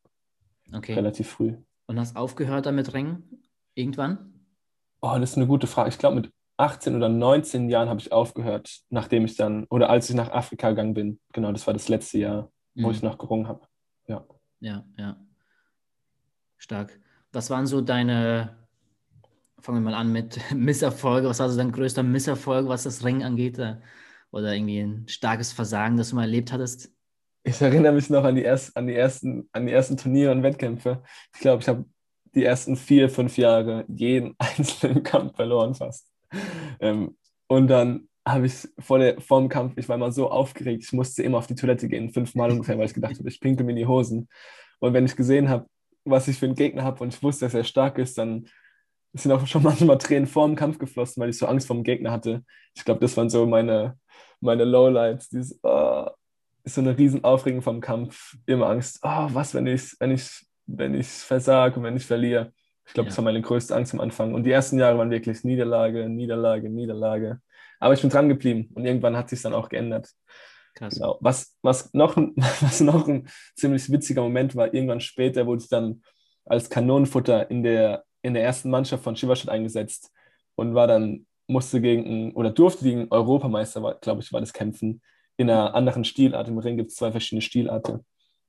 Okay. 0.73 0.95
Relativ 0.95 1.29
früh. 1.29 1.57
Und 1.87 1.99
hast 1.99 2.17
aufgehört 2.17 2.67
damit 2.67 2.95
Ringen? 2.95 3.43
Irgendwann? 3.75 4.47
Oh, 5.01 5.17
das 5.19 5.31
ist 5.31 5.37
eine 5.37 5.47
gute 5.47 5.67
Frage. 5.67 5.89
Ich 5.89 5.99
glaube, 5.99 6.17
mit 6.17 6.33
18 6.57 6.95
oder 6.95 7.09
19 7.09 7.69
Jahren 7.71 7.89
habe 7.89 8.01
ich 8.01 8.13
aufgehört, 8.13 8.81
nachdem 8.91 9.25
ich 9.25 9.37
dann, 9.37 9.65
oder 9.65 9.89
als 9.89 10.11
ich 10.11 10.17
nach 10.17 10.31
Afrika 10.31 10.71
gegangen 10.71 10.95
bin. 10.95 11.21
Genau, 11.33 11.53
das 11.53 11.67
war 11.67 11.75
das 11.75 11.89
letzte 11.89 12.19
Jahr, 12.19 12.53
wo 12.75 12.89
mhm. 12.89 12.95
ich 12.95 13.03
noch 13.03 13.19
gerungen 13.19 13.49
habe. 13.49 13.67
Ja. 14.07 14.25
Ja, 14.61 14.85
ja. 14.99 15.17
Stark. 16.59 17.01
Was 17.33 17.49
waren 17.49 17.67
so 17.67 17.81
deine, 17.81 18.59
fangen 19.63 19.83
wir 19.83 19.91
mal 19.91 19.97
an 19.97 20.13
mit 20.13 20.39
Misserfolge, 20.55 21.29
was 21.29 21.41
war 21.41 21.49
so 21.49 21.57
dein 21.57 21.73
größter 21.73 22.03
Misserfolg, 22.03 22.69
was 22.69 22.85
das 22.85 23.05
Ring 23.05 23.23
angeht? 23.23 23.59
Äh, 23.59 23.77
oder 24.31 24.55
irgendwie 24.55 24.79
ein 24.79 25.09
starkes 25.09 25.53
Versagen, 25.53 25.97
das 25.97 26.11
du 26.11 26.17
mal 26.17 26.23
erlebt 26.23 26.53
hattest? 26.53 26.93
Ich 27.43 27.61
erinnere 27.61 27.93
mich 27.93 28.11
noch 28.11 28.25
an 28.25 28.35
die, 28.35 28.43
erst, 28.43 28.77
an 28.77 28.87
die, 28.87 28.95
ersten, 28.95 29.49
an 29.53 29.67
die 29.67 29.73
ersten 29.73 29.97
Turniere 29.97 30.31
und 30.31 30.43
Wettkämpfe. 30.43 31.03
Ich 31.35 31.41
glaube, 31.41 31.63
ich 31.63 31.69
habe 31.69 31.85
die 32.35 32.45
ersten 32.45 32.77
vier, 32.77 33.09
fünf 33.09 33.37
Jahre 33.39 33.85
jeden 33.89 34.35
einzelnen 34.39 35.03
Kampf 35.03 35.37
verloren 35.37 35.75
fast. 35.75 36.07
Ähm, 36.81 37.17
und 37.49 37.69
dann 37.69 38.09
habe 38.27 38.47
ich 38.47 38.69
vor, 38.79 38.99
der, 38.99 39.21
vor 39.21 39.41
dem 39.41 39.49
Kampf, 39.49 39.73
ich 39.77 39.89
war 39.89 39.97
immer 39.97 40.13
so 40.13 40.31
aufgeregt, 40.31 40.85
ich 40.85 40.93
musste 40.93 41.23
immer 41.23 41.39
auf 41.39 41.47
die 41.47 41.55
Toilette 41.55 41.89
gehen, 41.89 42.13
fünfmal 42.13 42.51
ungefähr, 42.51 42.79
weil 42.79 42.87
ich 42.87 42.95
gedacht 42.95 43.19
habe, 43.19 43.29
ich 43.29 43.41
pinkel 43.41 43.65
mir 43.65 43.73
in 43.73 43.79
die 43.79 43.87
Hosen. 43.87 44.29
Und 44.79 44.93
wenn 44.93 45.07
ich 45.07 45.17
gesehen 45.17 45.49
habe, 45.49 45.67
was 46.05 46.29
ich 46.29 46.39
für 46.39 46.47
einen 46.47 46.55
Gegner 46.55 46.85
habe 46.85 47.03
und 47.03 47.15
ich 47.15 47.23
wusste, 47.23 47.47
dass 47.47 47.55
er 47.55 47.65
stark 47.65 47.99
ist, 47.99 48.19
dann 48.19 48.47
sind 49.13 49.33
auch 49.33 49.47
schon 49.47 49.63
manchmal 49.65 49.99
Tränen 49.99 50.27
vor 50.27 50.47
dem 50.47 50.57
Kampf 50.57 50.79
geflossen, 50.79 51.21
weil 51.21 51.31
ich 51.31 51.39
so 51.39 51.47
Angst 51.47 51.67
vor 51.67 51.77
dem 51.77 51.85
Gegner 51.85 52.11
hatte. 52.11 52.45
Ich 52.75 52.85
glaube, 52.85 53.01
das 53.01 53.17
waren 53.17 53.31
so 53.31 53.47
meine, 53.47 53.99
meine 54.41 54.65
Lowlights. 54.65 55.29
Dieses, 55.29 55.59
oh, 55.63 56.07
so 56.65 56.81
eine 56.81 56.97
riesen 56.97 57.25
Aufregung 57.25 57.63
vom 57.63 57.81
Kampf, 57.81 58.37
immer 58.47 58.69
Angst, 58.69 59.01
oh, 59.03 59.29
was, 59.33 59.55
wenn 59.55 59.67
ich, 59.67 59.97
wenn 59.99 60.13
ich, 60.13 60.47
wenn 60.67 60.95
ich 60.95 61.09
versage 61.09 61.77
und 61.77 61.85
wenn 61.85 61.97
ich 61.97 62.07
verliere. 62.07 62.53
Ich 62.87 62.95
glaube, 62.95 63.07
ja. 63.07 63.11
das 63.11 63.19
war 63.19 63.25
meine 63.25 63.41
größte 63.41 63.75
Angst 63.75 63.95
am 63.95 64.01
Anfang. 64.01 64.35
Und 64.35 64.45
die 64.45 64.51
ersten 64.51 64.79
Jahre 64.79 64.99
waren 64.99 65.11
wirklich 65.11 65.45
Niederlage, 65.45 66.09
Niederlage, 66.09 66.69
Niederlage. 66.69 67.41
Aber 67.79 67.95
ich 67.95 68.01
bin 68.01 68.11
dran 68.11 68.29
geblieben 68.29 68.69
und 68.75 68.85
irgendwann 68.85 69.17
hat 69.17 69.31
sich 69.31 69.41
dann 69.43 69.55
auch 69.55 69.69
geändert. 69.69 70.09
Krass. 70.75 70.95
Genau. 70.95 71.19
Was, 71.21 71.57
was, 71.63 71.93
noch, 71.95 72.17
was 72.61 72.81
noch 72.81 73.09
ein 73.09 73.29
ziemlich 73.57 73.91
witziger 73.91 74.23
Moment 74.23 74.55
war, 74.57 74.73
irgendwann 74.73 75.01
später 75.01 75.47
wurde 75.47 75.63
ich 75.63 75.69
dann 75.69 76.03
als 76.45 76.69
Kanonenfutter 76.69 77.51
in 77.51 77.63
der, 77.63 78.05
in 78.23 78.35
der 78.35 78.45
ersten 78.45 78.71
Mannschaft 78.71 79.03
von 79.03 79.17
Schieberstadt 79.17 79.53
eingesetzt 79.53 80.13
und 80.55 80.75
war 80.75 80.87
dann 80.87 81.27
musste 81.47 81.81
gegen, 81.81 82.33
oder 82.33 82.51
durfte 82.51 82.85
gegen 82.85 83.09
Europameister, 83.11 83.99
glaube 84.01 84.23
ich, 84.23 84.33
war 84.33 84.41
das 84.41 84.53
kämpfen, 84.53 85.03
in 85.37 85.51
einer 85.51 85.75
anderen 85.75 86.05
Stilart. 86.05 86.49
Im 86.49 86.59
Ring 86.59 86.77
gibt 86.77 86.91
es 86.91 86.97
zwei 86.97 87.11
verschiedene 87.11 87.43
Stilarten. 87.43 88.05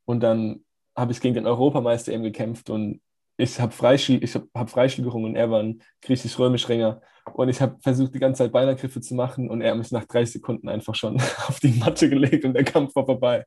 Und 0.05 0.21
dann 0.21 0.63
habe 0.95 1.11
ich 1.11 1.21
gegen 1.21 1.35
den 1.35 1.47
Europameister 1.47 2.11
eben 2.11 2.23
gekämpft 2.23 2.69
und 2.69 3.01
ich 3.37 3.59
habe 3.59 3.71
Freistil, 3.71 4.21
hab, 4.21 4.43
hab 4.53 4.69
Freistil 4.69 5.07
und 5.07 5.35
er 5.35 5.49
war 5.49 5.63
ein 5.63 5.81
griechisch-römisch-Ringer. 6.03 7.01
Und 7.33 7.49
ich 7.49 7.61
habe 7.61 7.77
versucht, 7.81 8.13
die 8.13 8.19
ganze 8.19 8.43
Zeit 8.43 8.51
Beinergriffe 8.51 9.01
zu 9.01 9.15
machen 9.15 9.49
und 9.49 9.61
er 9.61 9.71
hat 9.71 9.77
mich 9.77 9.91
nach 9.91 10.05
drei 10.05 10.25
Sekunden 10.25 10.69
einfach 10.69 10.95
schon 10.95 11.15
auf 11.47 11.59
die 11.59 11.73
Matte 11.73 12.09
gelegt 12.09 12.45
und 12.45 12.53
der 12.53 12.63
Kampf 12.63 12.95
war 12.95 13.05
vorbei. 13.05 13.45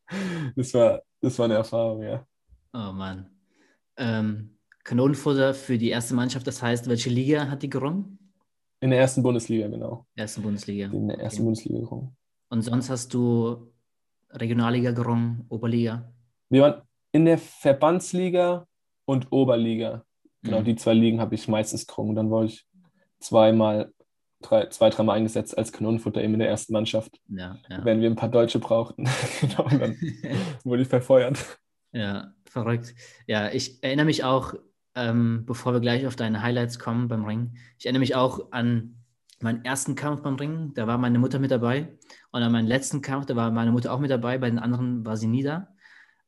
Das 0.57 0.75
war, 0.75 1.03
das 1.21 1.39
war 1.39 1.45
eine 1.45 1.55
Erfahrung, 1.55 2.03
ja. 2.03 2.27
Oh 2.73 2.93
Mann. 2.93 3.31
Ähm, 3.97 4.54
Kanonenfutter 4.85 5.55
für 5.55 5.79
die 5.79 5.89
erste 5.89 6.15
Mannschaft, 6.15 6.47
das 6.47 6.63
heißt, 6.63 6.89
welche 6.89 7.11
Liga 7.11 7.49
hat 7.49 7.63
die 7.63 7.71
gerungen? 7.71 8.19
In 8.81 8.91
der 8.91 9.01
ersten 9.01 9.23
Bundesliga, 9.23 9.67
genau. 9.67 10.07
Ersten 10.15 10.43
Bundesliga. 10.43 10.87
In 10.93 11.09
der 11.09 11.19
ersten 11.19 11.41
okay. 11.41 11.45
Bundesliga 11.45 11.81
gerungen. 11.81 12.17
Und 12.51 12.63
sonst 12.63 12.91
hast 12.91 13.15
du 13.15 13.73
Regionalliga 14.31 14.91
gerungen, 14.91 15.47
Oberliga? 15.49 16.13
Wir 16.51 16.63
waren 16.63 16.83
in 17.13 17.25
der 17.25 17.39
Verbandsliga 17.39 18.67
und 19.07 19.33
Oberliga. 19.33 20.05
Genau, 20.43 20.61
mhm. 20.61 20.65
die 20.65 20.77
zwei 20.77 20.93
Ligen 20.93 21.21
habe 21.21 21.35
ich 21.35 21.49
meistens 21.49 21.87
gerungen. 21.87 22.15
Dann 22.15 22.31
war 22.31 22.45
ich 22.45 22.67
zweimal, 23.21 23.91
drei, 24.43 24.67
zwei, 24.67 24.91
dreimal 24.91 25.17
eingesetzt 25.17 25.57
als 25.57 25.73
Kanonenfutter 25.73 26.23
eben 26.23 26.35
in 26.35 26.41
der 26.41 26.51
ersten 26.51 26.75
Mannschaft. 26.75 27.19
Ja, 27.29 27.57
ja. 27.71 27.85
Wenn 27.85 28.03
wir 28.03 28.11
ein 28.11 28.17
paar 28.17 28.29
Deutsche 28.29 28.59
brauchten. 28.59 29.09
genau, 29.41 29.67
dann 29.69 29.97
wurde 30.65 30.83
ich 30.83 30.89
verfeuert. 30.89 31.59
Ja, 31.93 32.35
verrückt. 32.45 32.95
Ja, 33.27 33.51
ich 33.51 33.83
erinnere 33.83 34.07
mich 34.07 34.25
auch, 34.25 34.55
ähm, 34.95 35.45
bevor 35.47 35.73
wir 35.73 35.81
gleich 35.81 36.07
auf 36.07 36.17
deine 36.17 36.43
Highlights 36.43 36.79
kommen 36.79 37.09
beim 37.09 37.25
Ring, 37.25 37.55
ich 37.79 37.87
erinnere 37.87 38.01
mich 38.01 38.15
auch 38.15 38.53
an 38.53 38.97
meinen 39.41 39.65
ersten 39.65 39.95
Kampf 39.95 40.23
beim 40.23 40.37
Ring, 40.37 40.73
da 40.75 40.87
war 40.87 40.99
meine 40.99 41.19
Mutter 41.19 41.39
mit 41.39 41.51
dabei. 41.51 41.97
Und 42.31 42.43
an 42.43 42.53
meinem 42.53 42.67
letzten 42.67 43.03
Kampf, 43.03 43.27
da 43.27 43.37
war 43.37 43.51
meine 43.51 43.73
Mutter 43.73 43.93
auch 43.93 44.01
mit 44.01 44.11
dabei, 44.11 44.39
bei 44.39 44.49
den 44.49 44.59
anderen 44.59 45.05
war 45.05 45.17
sie 45.17 45.27
nie 45.27 45.43
da. 45.43 45.69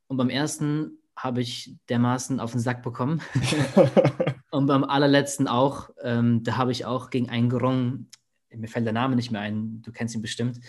Und 0.06 0.16
beim 0.18 0.30
ersten 0.30 0.98
habe 1.16 1.40
ich 1.40 1.76
dermaßen 1.88 2.40
auf 2.40 2.52
den 2.52 2.60
Sack 2.60 2.82
bekommen. 2.82 3.22
und 4.50 4.66
beim 4.66 4.84
allerletzten 4.84 5.48
auch, 5.48 5.90
ähm, 6.02 6.42
da 6.42 6.56
habe 6.56 6.72
ich 6.72 6.84
auch 6.84 7.10
gegen 7.10 7.30
einen 7.30 7.48
gerungen, 7.48 8.10
mir 8.54 8.68
fällt 8.68 8.86
der 8.86 8.92
Name 8.92 9.16
nicht 9.16 9.30
mehr 9.30 9.40
ein, 9.40 9.82
du 9.82 9.92
kennst 9.92 10.14
ihn 10.14 10.22
bestimmt, 10.22 10.60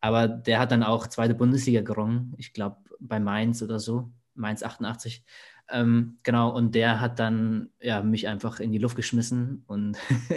aber 0.00 0.28
der 0.28 0.58
hat 0.58 0.72
dann 0.72 0.82
auch 0.82 1.06
zweite 1.06 1.34
Bundesliga 1.34 1.82
gerungen, 1.82 2.34
ich 2.38 2.52
glaube 2.52 2.76
bei 2.98 3.20
Mainz 3.20 3.62
oder 3.62 3.78
so, 3.78 4.10
Mainz 4.34 4.62
88. 4.62 5.24
Ähm, 5.72 6.18
genau, 6.22 6.50
und 6.50 6.74
der 6.74 7.00
hat 7.00 7.18
dann 7.18 7.70
ja, 7.80 8.02
mich 8.02 8.28
einfach 8.28 8.60
in 8.60 8.72
die 8.72 8.78
Luft 8.78 8.96
geschmissen 8.96 9.64
und 9.66 9.96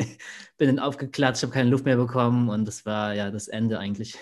bin 0.58 0.68
dann 0.68 0.80
aufgeklatscht, 0.80 1.44
habe 1.44 1.54
keine 1.54 1.70
Luft 1.70 1.86
mehr 1.86 1.98
bekommen 1.98 2.50
und 2.50 2.66
das 2.68 2.86
war 2.86 3.14
ja 3.14 3.32
das 3.32 3.48
Ende 3.48 3.80
eigentlich. 3.80 4.18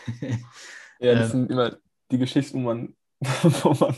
ja, 0.99 1.15
das 1.15 1.25
ähm, 1.33 1.41
sind 1.41 1.51
immer 1.51 1.77
die 2.11 2.17
Geschichten, 2.17 2.63
wo 2.63 2.67
man, 2.67 2.95
wo 3.63 3.73
man 3.73 3.95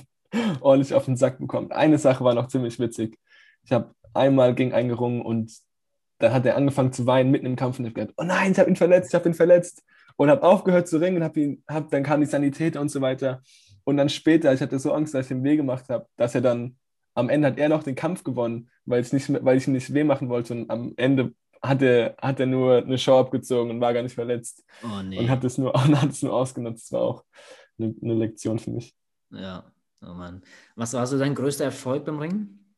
ordentlich 0.61 0.93
auf 0.93 1.05
den 1.05 1.17
Sack 1.17 1.39
bekommt. 1.39 1.71
Eine 1.71 1.97
Sache 1.97 2.23
war 2.23 2.33
noch 2.33 2.47
ziemlich 2.47 2.79
witzig. 2.79 3.17
Ich 3.63 3.71
habe 3.71 3.93
einmal 4.13 4.55
gegen 4.55 4.73
einen 4.73 4.89
gerungen 4.89 5.21
und 5.21 5.51
dann 6.19 6.33
hat 6.33 6.45
er 6.45 6.55
angefangen 6.55 6.93
zu 6.93 7.05
weinen 7.05 7.31
mitten 7.31 7.45
im 7.45 7.55
Kampf 7.55 7.79
und 7.79 7.85
ich 7.85 7.91
habe 7.91 8.01
gedacht, 8.01 8.15
oh 8.17 8.23
nein, 8.23 8.51
ich 8.51 8.59
habe 8.59 8.69
ihn 8.69 8.75
verletzt, 8.75 9.09
ich 9.09 9.15
habe 9.15 9.29
ihn 9.29 9.33
verletzt. 9.33 9.83
Und 10.15 10.29
habe 10.29 10.43
aufgehört 10.43 10.87
zu 10.87 10.97
ringen 10.97 11.17
und 11.17 11.23
habe 11.23 11.39
ihn, 11.39 11.63
hab, 11.67 11.89
dann 11.89 12.03
kam 12.03 12.21
die 12.21 12.27
Sanität 12.27 12.77
und 12.77 12.89
so 12.89 13.01
weiter. 13.01 13.41
Und 13.83 13.97
dann 13.97 14.09
später, 14.09 14.53
ich 14.53 14.61
hatte 14.61 14.77
so 14.77 14.93
Angst, 14.93 15.13
dass 15.13 15.25
ich 15.25 15.31
ihm 15.31 15.43
weh 15.43 15.57
gemacht 15.57 15.89
habe, 15.89 16.07
dass 16.15 16.35
er 16.35 16.41
dann, 16.41 16.77
am 17.15 17.29
Ende 17.29 17.47
hat 17.47 17.57
er 17.57 17.69
noch 17.69 17.83
den 17.83 17.95
Kampf 17.95 18.23
gewonnen, 18.23 18.69
weil 18.85 19.01
ich, 19.01 19.13
nicht, 19.13 19.31
weil 19.43 19.57
ich 19.57 19.67
ihm 19.67 19.73
nicht 19.73 19.93
weh 19.93 20.03
machen 20.03 20.29
wollte. 20.29 20.53
Und 20.53 20.69
am 20.69 20.93
Ende 20.97 21.33
hat 21.61 21.81
er, 21.81 22.15
hat 22.21 22.39
er 22.39 22.45
nur 22.45 22.77
eine 22.77 22.97
Show 22.97 23.19
abgezogen 23.19 23.71
und 23.71 23.81
war 23.81 23.93
gar 23.93 24.03
nicht 24.03 24.15
verletzt. 24.15 24.63
Oh, 24.83 25.01
nee. 25.01 25.19
Und 25.19 25.29
hat 25.29 25.43
es 25.43 25.57
nur, 25.57 25.73
hat 26.01 26.09
es 26.09 26.21
nur 26.21 26.33
ausgenutzt. 26.33 26.85
Das 26.85 26.91
war 26.91 27.01
auch 27.01 27.23
eine, 27.79 27.93
eine 28.01 28.15
Lektion 28.15 28.59
für 28.59 28.71
mich. 28.71 28.93
Ja, 29.29 29.71
Oh 30.05 30.13
Mann. 30.13 30.41
Was 30.75 30.93
war 30.93 31.07
so 31.07 31.17
dein 31.17 31.35
größter 31.35 31.65
Erfolg 31.65 32.05
beim 32.05 32.19
Ringen? 32.19 32.75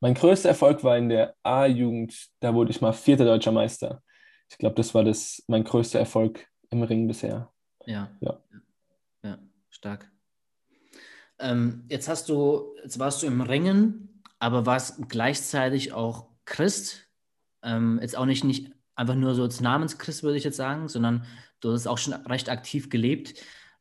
Mein 0.00 0.14
größter 0.14 0.50
Erfolg 0.50 0.84
war 0.84 0.96
in 0.96 1.08
der 1.08 1.34
A-Jugend. 1.42 2.28
Da 2.40 2.54
wurde 2.54 2.70
ich 2.70 2.80
mal 2.80 2.92
vierter 2.92 3.24
deutscher 3.24 3.52
Meister. 3.52 4.02
Ich 4.50 4.58
glaube, 4.58 4.76
das 4.76 4.94
war 4.94 5.04
das, 5.04 5.42
mein 5.46 5.64
größter 5.64 5.98
Erfolg 5.98 6.46
im 6.70 6.82
Ring 6.82 7.08
bisher. 7.08 7.52
Ja. 7.86 8.10
Ja, 8.20 8.40
ja 9.22 9.38
stark. 9.70 10.10
Ähm, 11.38 11.84
jetzt 11.88 12.08
hast 12.08 12.28
du, 12.28 12.74
jetzt 12.82 12.98
warst 12.98 13.22
du 13.22 13.26
im 13.26 13.40
Ringen, 13.40 14.22
aber 14.38 14.66
warst 14.66 15.08
gleichzeitig 15.08 15.92
auch 15.92 16.28
Christ. 16.44 17.06
Ähm, 17.62 17.98
jetzt 18.02 18.16
auch 18.16 18.26
nicht, 18.26 18.44
nicht 18.44 18.72
einfach 18.94 19.14
nur 19.14 19.34
so 19.34 19.42
als 19.42 19.60
Namenschrist, 19.60 20.22
würde 20.22 20.38
ich 20.38 20.44
jetzt 20.44 20.56
sagen, 20.56 20.88
sondern 20.88 21.24
du 21.60 21.72
hast 21.72 21.86
auch 21.86 21.98
schon 21.98 22.12
recht 22.12 22.48
aktiv 22.48 22.90
gelebt. 22.90 23.34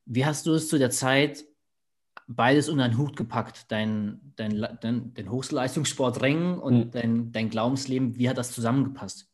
Wie 0.05 0.25
hast 0.25 0.45
du 0.45 0.53
es 0.53 0.69
zu 0.69 0.77
der 0.77 0.91
Zeit 0.91 1.43
beides 2.27 2.69
unter 2.69 2.83
einen 2.83 2.97
Hut 2.97 3.15
gepackt, 3.15 3.71
dein, 3.71 4.33
dein, 4.35 4.67
dein, 4.81 5.13
dein 5.13 5.31
Hochleistungssport 5.31 6.21
Ringen 6.21 6.59
und 6.59 6.77
mhm. 6.77 6.91
dein, 6.91 7.31
dein 7.31 7.49
Glaubensleben. 7.49 8.17
Wie 8.17 8.29
hat 8.29 8.37
das 8.37 8.51
zusammengepasst? 8.51 9.27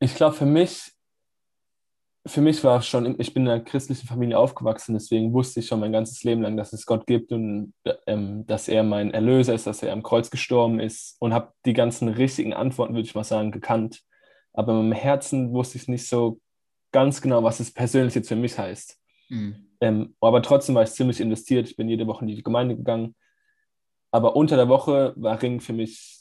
Ich 0.00 0.14
glaube, 0.14 0.34
für 0.34 0.46
mich, 0.46 0.91
für 2.24 2.40
mich 2.40 2.62
war 2.62 2.82
schon, 2.82 3.18
ich 3.18 3.34
bin 3.34 3.44
in 3.44 3.52
einer 3.52 3.64
christlichen 3.64 4.06
Familie 4.06 4.38
aufgewachsen, 4.38 4.94
deswegen 4.94 5.32
wusste 5.32 5.60
ich 5.60 5.66
schon 5.66 5.80
mein 5.80 5.92
ganzes 5.92 6.22
Leben 6.22 6.42
lang, 6.42 6.56
dass 6.56 6.72
es 6.72 6.86
Gott 6.86 7.06
gibt 7.06 7.32
und 7.32 7.74
ähm, 8.06 8.46
dass 8.46 8.68
er 8.68 8.84
mein 8.84 9.12
Erlöser 9.12 9.54
ist, 9.54 9.66
dass 9.66 9.82
er 9.82 9.92
am 9.92 10.04
Kreuz 10.04 10.30
gestorben 10.30 10.78
ist 10.78 11.16
und 11.18 11.34
habe 11.34 11.52
die 11.66 11.72
ganzen 11.72 12.08
richtigen 12.08 12.54
Antworten, 12.54 12.94
würde 12.94 13.06
ich 13.06 13.14
mal 13.14 13.24
sagen, 13.24 13.50
gekannt. 13.50 14.02
Aber 14.52 14.72
in 14.72 14.88
meinem 14.88 14.92
Herzen 14.92 15.52
wusste 15.52 15.78
ich 15.78 15.88
nicht 15.88 16.06
so 16.06 16.40
ganz 16.92 17.20
genau, 17.20 17.42
was 17.42 17.58
es 17.58 17.72
persönlich 17.72 18.14
jetzt 18.14 18.28
für 18.28 18.36
mich 18.36 18.56
heißt. 18.56 18.98
Mhm. 19.28 19.70
Ähm, 19.80 20.14
aber 20.20 20.42
trotzdem 20.42 20.76
war 20.76 20.84
ich 20.84 20.90
ziemlich 20.90 21.20
investiert. 21.20 21.68
Ich 21.68 21.76
bin 21.76 21.88
jede 21.88 22.06
Woche 22.06 22.24
in 22.24 22.28
die 22.28 22.42
Gemeinde 22.42 22.76
gegangen. 22.76 23.16
Aber 24.12 24.36
unter 24.36 24.56
der 24.56 24.68
Woche 24.68 25.14
war 25.16 25.40
Ring 25.42 25.60
für 25.60 25.72
mich 25.72 26.20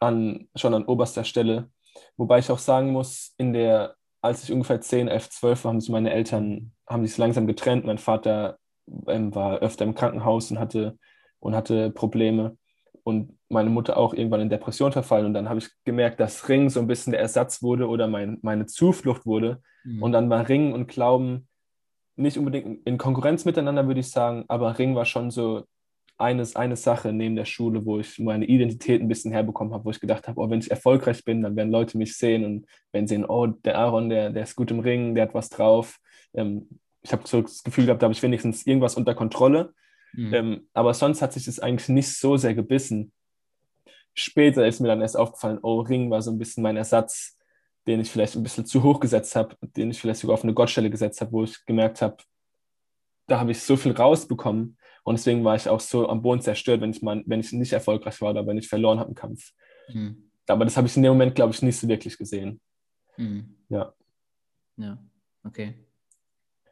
an, 0.00 0.48
schon 0.56 0.74
an 0.74 0.86
oberster 0.86 1.22
Stelle. 1.22 1.70
Wobei 2.16 2.38
ich 2.38 2.50
auch 2.50 2.58
sagen 2.58 2.90
muss, 2.90 3.34
in 3.36 3.52
der, 3.52 3.94
als 4.22 4.44
ich 4.44 4.52
ungefähr 4.52 4.80
10, 4.80 5.08
11, 5.08 5.30
12 5.30 5.64
war, 5.64 5.72
haben 5.72 5.80
sich 5.80 5.90
meine 5.90 6.12
Eltern 6.12 6.72
haben 6.88 7.04
sich 7.04 7.18
langsam 7.18 7.46
getrennt. 7.46 7.84
Mein 7.84 7.98
Vater 7.98 8.58
ähm, 9.08 9.34
war 9.34 9.58
öfter 9.58 9.84
im 9.84 9.94
Krankenhaus 9.94 10.50
und 10.50 10.58
hatte, 10.58 10.98
und 11.40 11.54
hatte 11.54 11.90
Probleme. 11.90 12.56
Und 13.04 13.36
meine 13.48 13.68
Mutter 13.68 13.96
auch 13.96 14.14
irgendwann 14.14 14.40
in 14.40 14.48
Depression 14.48 14.92
verfallen. 14.92 15.26
Und 15.26 15.34
dann 15.34 15.48
habe 15.48 15.58
ich 15.58 15.68
gemerkt, 15.84 16.20
dass 16.20 16.48
Ring 16.48 16.70
so 16.70 16.78
ein 16.78 16.86
bisschen 16.86 17.10
der 17.10 17.20
Ersatz 17.20 17.62
wurde 17.62 17.88
oder 17.88 18.06
mein, 18.06 18.38
meine 18.42 18.66
Zuflucht 18.66 19.26
wurde. 19.26 19.60
Mhm. 19.82 20.02
Und 20.02 20.12
dann 20.12 20.30
war 20.30 20.48
Ring 20.48 20.72
und 20.72 20.86
Glauben 20.86 21.48
nicht 22.14 22.38
unbedingt 22.38 22.86
in 22.86 22.98
Konkurrenz 22.98 23.44
miteinander, 23.44 23.86
würde 23.86 24.00
ich 24.00 24.10
sagen, 24.10 24.44
aber 24.48 24.78
Ring 24.78 24.94
war 24.94 25.04
schon 25.04 25.30
so 25.30 25.64
eines, 26.22 26.56
eine 26.56 26.76
Sache 26.76 27.12
neben 27.12 27.36
der 27.36 27.44
Schule, 27.44 27.84
wo 27.84 27.98
ich 27.98 28.18
meine 28.18 28.46
Identität 28.46 29.00
ein 29.00 29.08
bisschen 29.08 29.32
herbekommen 29.32 29.74
habe, 29.74 29.84
wo 29.84 29.90
ich 29.90 30.00
gedacht 30.00 30.28
habe, 30.28 30.40
oh, 30.40 30.48
wenn 30.48 30.60
ich 30.60 30.70
erfolgreich 30.70 31.24
bin, 31.24 31.42
dann 31.42 31.56
werden 31.56 31.70
Leute 31.70 31.98
mich 31.98 32.16
sehen 32.16 32.44
und 32.44 32.66
wenn 32.92 33.06
sehen, 33.06 33.24
oh, 33.24 33.46
der 33.46 33.78
Aaron, 33.78 34.08
der, 34.08 34.30
der 34.30 34.44
ist 34.44 34.56
gut 34.56 34.70
im 34.70 34.80
Ring, 34.80 35.14
der 35.14 35.24
hat 35.24 35.34
was 35.34 35.50
drauf. 35.50 35.98
Ähm, 36.34 36.68
ich 37.02 37.12
habe 37.12 37.26
so 37.26 37.42
das 37.42 37.62
Gefühl 37.62 37.86
gehabt, 37.86 38.02
da 38.02 38.06
habe 38.06 38.14
ich 38.14 38.22
wenigstens 38.22 38.66
irgendwas 38.66 38.96
unter 38.96 39.14
Kontrolle. 39.14 39.74
Mhm. 40.14 40.34
Ähm, 40.34 40.68
aber 40.72 40.94
sonst 40.94 41.20
hat 41.20 41.32
sich 41.32 41.44
das 41.44 41.58
eigentlich 41.58 41.88
nicht 41.88 42.16
so 42.16 42.36
sehr 42.36 42.54
gebissen. 42.54 43.12
Später 44.14 44.66
ist 44.66 44.80
mir 44.80 44.88
dann 44.88 45.00
erst 45.00 45.16
aufgefallen, 45.16 45.58
oh, 45.62 45.80
Ring 45.80 46.10
war 46.10 46.22
so 46.22 46.30
ein 46.30 46.38
bisschen 46.38 46.62
mein 46.62 46.76
Ersatz 46.76 47.36
den 47.86 48.00
ich 48.00 48.10
vielleicht 48.10 48.36
ein 48.36 48.42
bisschen 48.42 48.66
zu 48.66 48.82
hoch 48.82 49.00
gesetzt 49.00 49.34
habe, 49.34 49.56
den 49.60 49.90
ich 49.90 50.00
vielleicht 50.00 50.20
sogar 50.20 50.34
auf 50.34 50.44
eine 50.44 50.54
Gottstelle 50.54 50.90
gesetzt 50.90 51.20
habe, 51.20 51.32
wo 51.32 51.44
ich 51.44 51.64
gemerkt 51.66 52.02
habe, 52.02 52.16
da 53.26 53.40
habe 53.40 53.52
ich 53.52 53.60
so 53.60 53.76
viel 53.76 53.92
rausbekommen 53.92 54.76
und 55.02 55.18
deswegen 55.18 55.44
war 55.44 55.56
ich 55.56 55.68
auch 55.68 55.80
so 55.80 56.08
am 56.08 56.22
Boden 56.22 56.40
zerstört, 56.40 56.80
wenn 56.80 56.90
ich, 56.90 57.02
mal, 57.02 57.22
wenn 57.26 57.40
ich 57.40 57.52
nicht 57.52 57.72
erfolgreich 57.72 58.20
war 58.20 58.30
oder 58.30 58.46
wenn 58.46 58.58
ich 58.58 58.68
verloren 58.68 58.98
habe 58.98 59.10
im 59.10 59.14
Kampf. 59.14 59.52
Mhm. 59.88 60.30
Aber 60.46 60.64
das 60.64 60.76
habe 60.76 60.86
ich 60.86 60.96
in 60.96 61.02
dem 61.02 61.12
Moment, 61.12 61.34
glaube 61.34 61.52
ich, 61.52 61.62
nicht 61.62 61.78
so 61.78 61.88
wirklich 61.88 62.18
gesehen. 62.18 62.60
Mhm. 63.16 63.56
Ja. 63.68 63.92
Ja, 64.76 64.98
okay. 65.44 65.74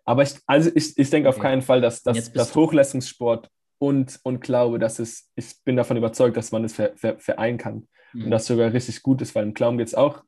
Aber 0.05 0.23
ich, 0.23 0.35
also 0.47 0.71
ich, 0.75 0.97
ich 0.97 1.11
denke 1.11 1.29
okay. 1.29 1.37
auf 1.37 1.43
keinen 1.43 1.63
Fall, 1.63 1.81
dass, 1.81 2.03
dass, 2.03 2.33
dass 2.33 2.55
Hochleistungssport 2.55 3.49
und, 3.79 4.19
und 4.23 4.41
glaube, 4.41 4.79
dass 4.79 4.99
es, 4.99 5.31
ich 5.37 5.63
bin 5.65 5.77
davon 5.77 5.97
überzeugt, 5.97 6.37
dass 6.37 6.53
man 6.53 6.65
es 6.65 6.75
ver, 6.75 6.97
ver, 6.97 7.19
vereinen 7.19 7.59
kann. 7.59 7.89
Mhm. 8.13 8.25
Und 8.25 8.31
das 8.31 8.47
sogar 8.47 8.73
richtig 8.73 9.03
gut 9.03 9.23
ist, 9.23 9.35
weil 9.35 9.45
im 9.45 9.55
Glauben 9.55 9.79
geht 9.79 9.89
es 9.89 9.95
auch 9.95 10.25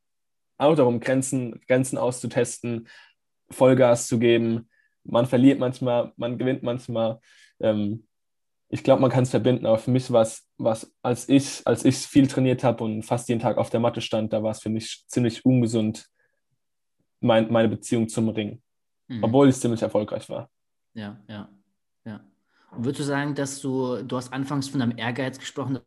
auch 0.62 0.76
darum, 0.76 1.00
Grenzen, 1.00 1.60
Grenzen 1.66 1.98
auszutesten, 1.98 2.88
Vollgas 3.50 4.06
zu 4.06 4.18
geben. 4.18 4.68
Man 5.04 5.26
verliert 5.26 5.58
manchmal, 5.58 6.12
man 6.16 6.38
gewinnt 6.38 6.62
manchmal. 6.62 7.20
Ähm, 7.62 8.04
ich 8.68 8.82
glaube, 8.82 9.02
man 9.02 9.10
kann 9.10 9.24
es 9.24 9.30
verbinden, 9.30 9.66
aber 9.66 9.78
für 9.78 9.90
mich 9.90 10.10
war 10.10 10.22
es, 10.22 10.48
als 11.02 11.28
ich, 11.28 11.60
als 11.66 11.84
ich 11.84 11.96
viel 11.98 12.26
trainiert 12.26 12.64
habe 12.64 12.84
und 12.84 13.02
fast 13.02 13.28
jeden 13.28 13.40
Tag 13.40 13.58
auf 13.58 13.68
der 13.68 13.80
Matte 13.80 14.00
stand, 14.00 14.32
da 14.32 14.42
war 14.42 14.50
es 14.50 14.62
für 14.62 14.70
mich 14.70 15.04
ziemlich 15.08 15.44
ungesund, 15.44 16.08
mein, 17.20 17.52
meine 17.52 17.68
Beziehung 17.68 18.08
zum 18.08 18.30
Ring. 18.30 18.62
Mhm. 19.08 19.24
Obwohl 19.24 19.48
ich 19.48 19.56
ziemlich 19.56 19.82
erfolgreich 19.82 20.28
war. 20.28 20.50
Ja, 20.94 21.20
ja, 21.28 21.50
ja. 22.04 22.24
Und 22.70 22.84
würdest 22.84 23.00
du 23.00 23.04
sagen, 23.04 23.34
dass 23.34 23.60
du, 23.60 24.02
du 24.02 24.16
hast 24.16 24.32
anfangs 24.32 24.68
von 24.68 24.80
deinem 24.80 24.96
Ehrgeiz 24.96 25.38
gesprochen, 25.38 25.78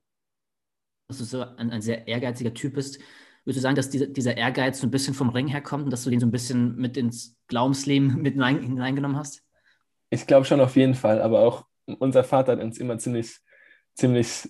dass 1.07 1.17
du 1.17 1.23
so 1.23 1.41
ein, 1.41 1.71
ein 1.71 1.81
sehr 1.81 2.07
ehrgeiziger 2.07 2.53
Typ 2.53 2.75
bist. 2.75 2.99
Würdest 3.45 3.59
du 3.59 3.61
sagen, 3.61 3.75
dass 3.75 3.89
dieser, 3.89 4.07
dieser 4.07 4.37
Ehrgeiz 4.37 4.79
so 4.79 4.87
ein 4.87 4.91
bisschen 4.91 5.13
vom 5.13 5.29
Ring 5.29 5.47
herkommt 5.47 5.85
und 5.85 5.91
dass 5.91 6.03
du 6.03 6.09
den 6.09 6.19
so 6.19 6.25
ein 6.25 6.31
bisschen 6.31 6.75
mit 6.75 6.97
ins 6.97 7.35
Glaubensleben 7.47 8.15
mit 8.21 8.33
hineingenommen 8.33 9.17
hast? 9.17 9.44
Ich 10.09 10.27
glaube 10.27 10.45
schon 10.45 10.61
auf 10.61 10.75
jeden 10.75 10.95
Fall, 10.95 11.21
aber 11.21 11.39
auch 11.39 11.65
unser 11.99 12.23
Vater 12.23 12.53
hat 12.53 12.61
uns 12.61 12.77
immer 12.77 12.97
ziemlich, 12.97 13.37
ziemlich 13.95 14.49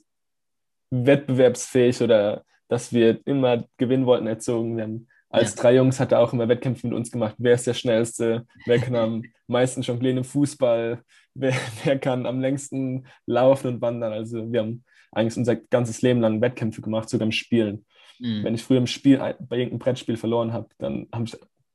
wettbewerbsfähig 0.91 2.01
oder 2.01 2.43
dass 2.67 2.93
wir 2.93 3.19
immer 3.25 3.65
gewinnen 3.77 4.05
wollten 4.05 4.27
erzogen. 4.27 4.77
Wir 4.77 4.83
haben 4.83 5.07
als 5.29 5.55
ja. 5.55 5.61
drei 5.63 5.75
Jungs 5.75 5.99
hat 5.99 6.13
er 6.13 6.19
auch 6.19 6.31
immer 6.31 6.47
Wettkämpfe 6.47 6.87
mit 6.87 6.95
uns 6.95 7.11
gemacht. 7.11 7.35
Wer 7.37 7.55
ist 7.55 7.67
der 7.67 7.73
Schnellste? 7.73 8.45
Wer 8.65 8.79
kann 8.79 8.95
am 8.95 9.23
meisten 9.47 9.81
jonglieren 9.81 10.17
im 10.17 10.23
Fußball? 10.23 11.01
Wer, 11.33 11.53
wer 11.83 11.99
kann 11.99 12.25
am 12.25 12.39
längsten 12.39 13.05
laufen 13.25 13.67
und 13.67 13.81
wandern? 13.81 14.13
Also 14.13 14.51
wir 14.51 14.61
haben 14.61 14.85
eigentlich 15.11 15.37
unser 15.37 15.57
ganzes 15.57 16.01
Leben 16.01 16.21
lang 16.21 16.41
Wettkämpfe 16.41 16.81
gemacht, 16.81 17.09
sogar 17.09 17.25
im 17.25 17.33
Spielen. 17.33 17.85
Mhm. 18.19 18.43
Wenn 18.43 18.55
ich 18.55 18.63
früher 18.63 18.77
im 18.77 18.87
Spiel 18.87 19.17
bei 19.17 19.57
irgendeinem 19.57 19.79
Brettspiel 19.79 20.15
verloren 20.15 20.53
habe, 20.53 20.69
dann 20.77 21.07
hab 21.11 21.23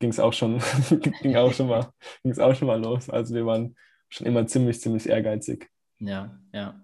ging 0.01 0.11
es 0.11 0.19
auch 0.19 0.33
schon, 0.33 0.61
ging 1.23 1.37
auch 1.37 1.53
schon 1.53 1.69
mal, 1.69 1.93
ging 2.23 2.33
es 2.33 2.39
auch 2.41 2.55
schon 2.55 2.67
mal 2.67 2.81
los. 2.81 3.09
Also 3.09 3.35
wir 3.35 3.47
waren 3.47 3.77
schon 4.09 4.27
immer 4.27 4.47
ziemlich, 4.47 4.81
ziemlich 4.81 5.09
ehrgeizig. 5.09 5.71
Ja, 5.99 6.37
ja, 6.53 6.83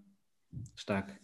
stark. 0.76 1.18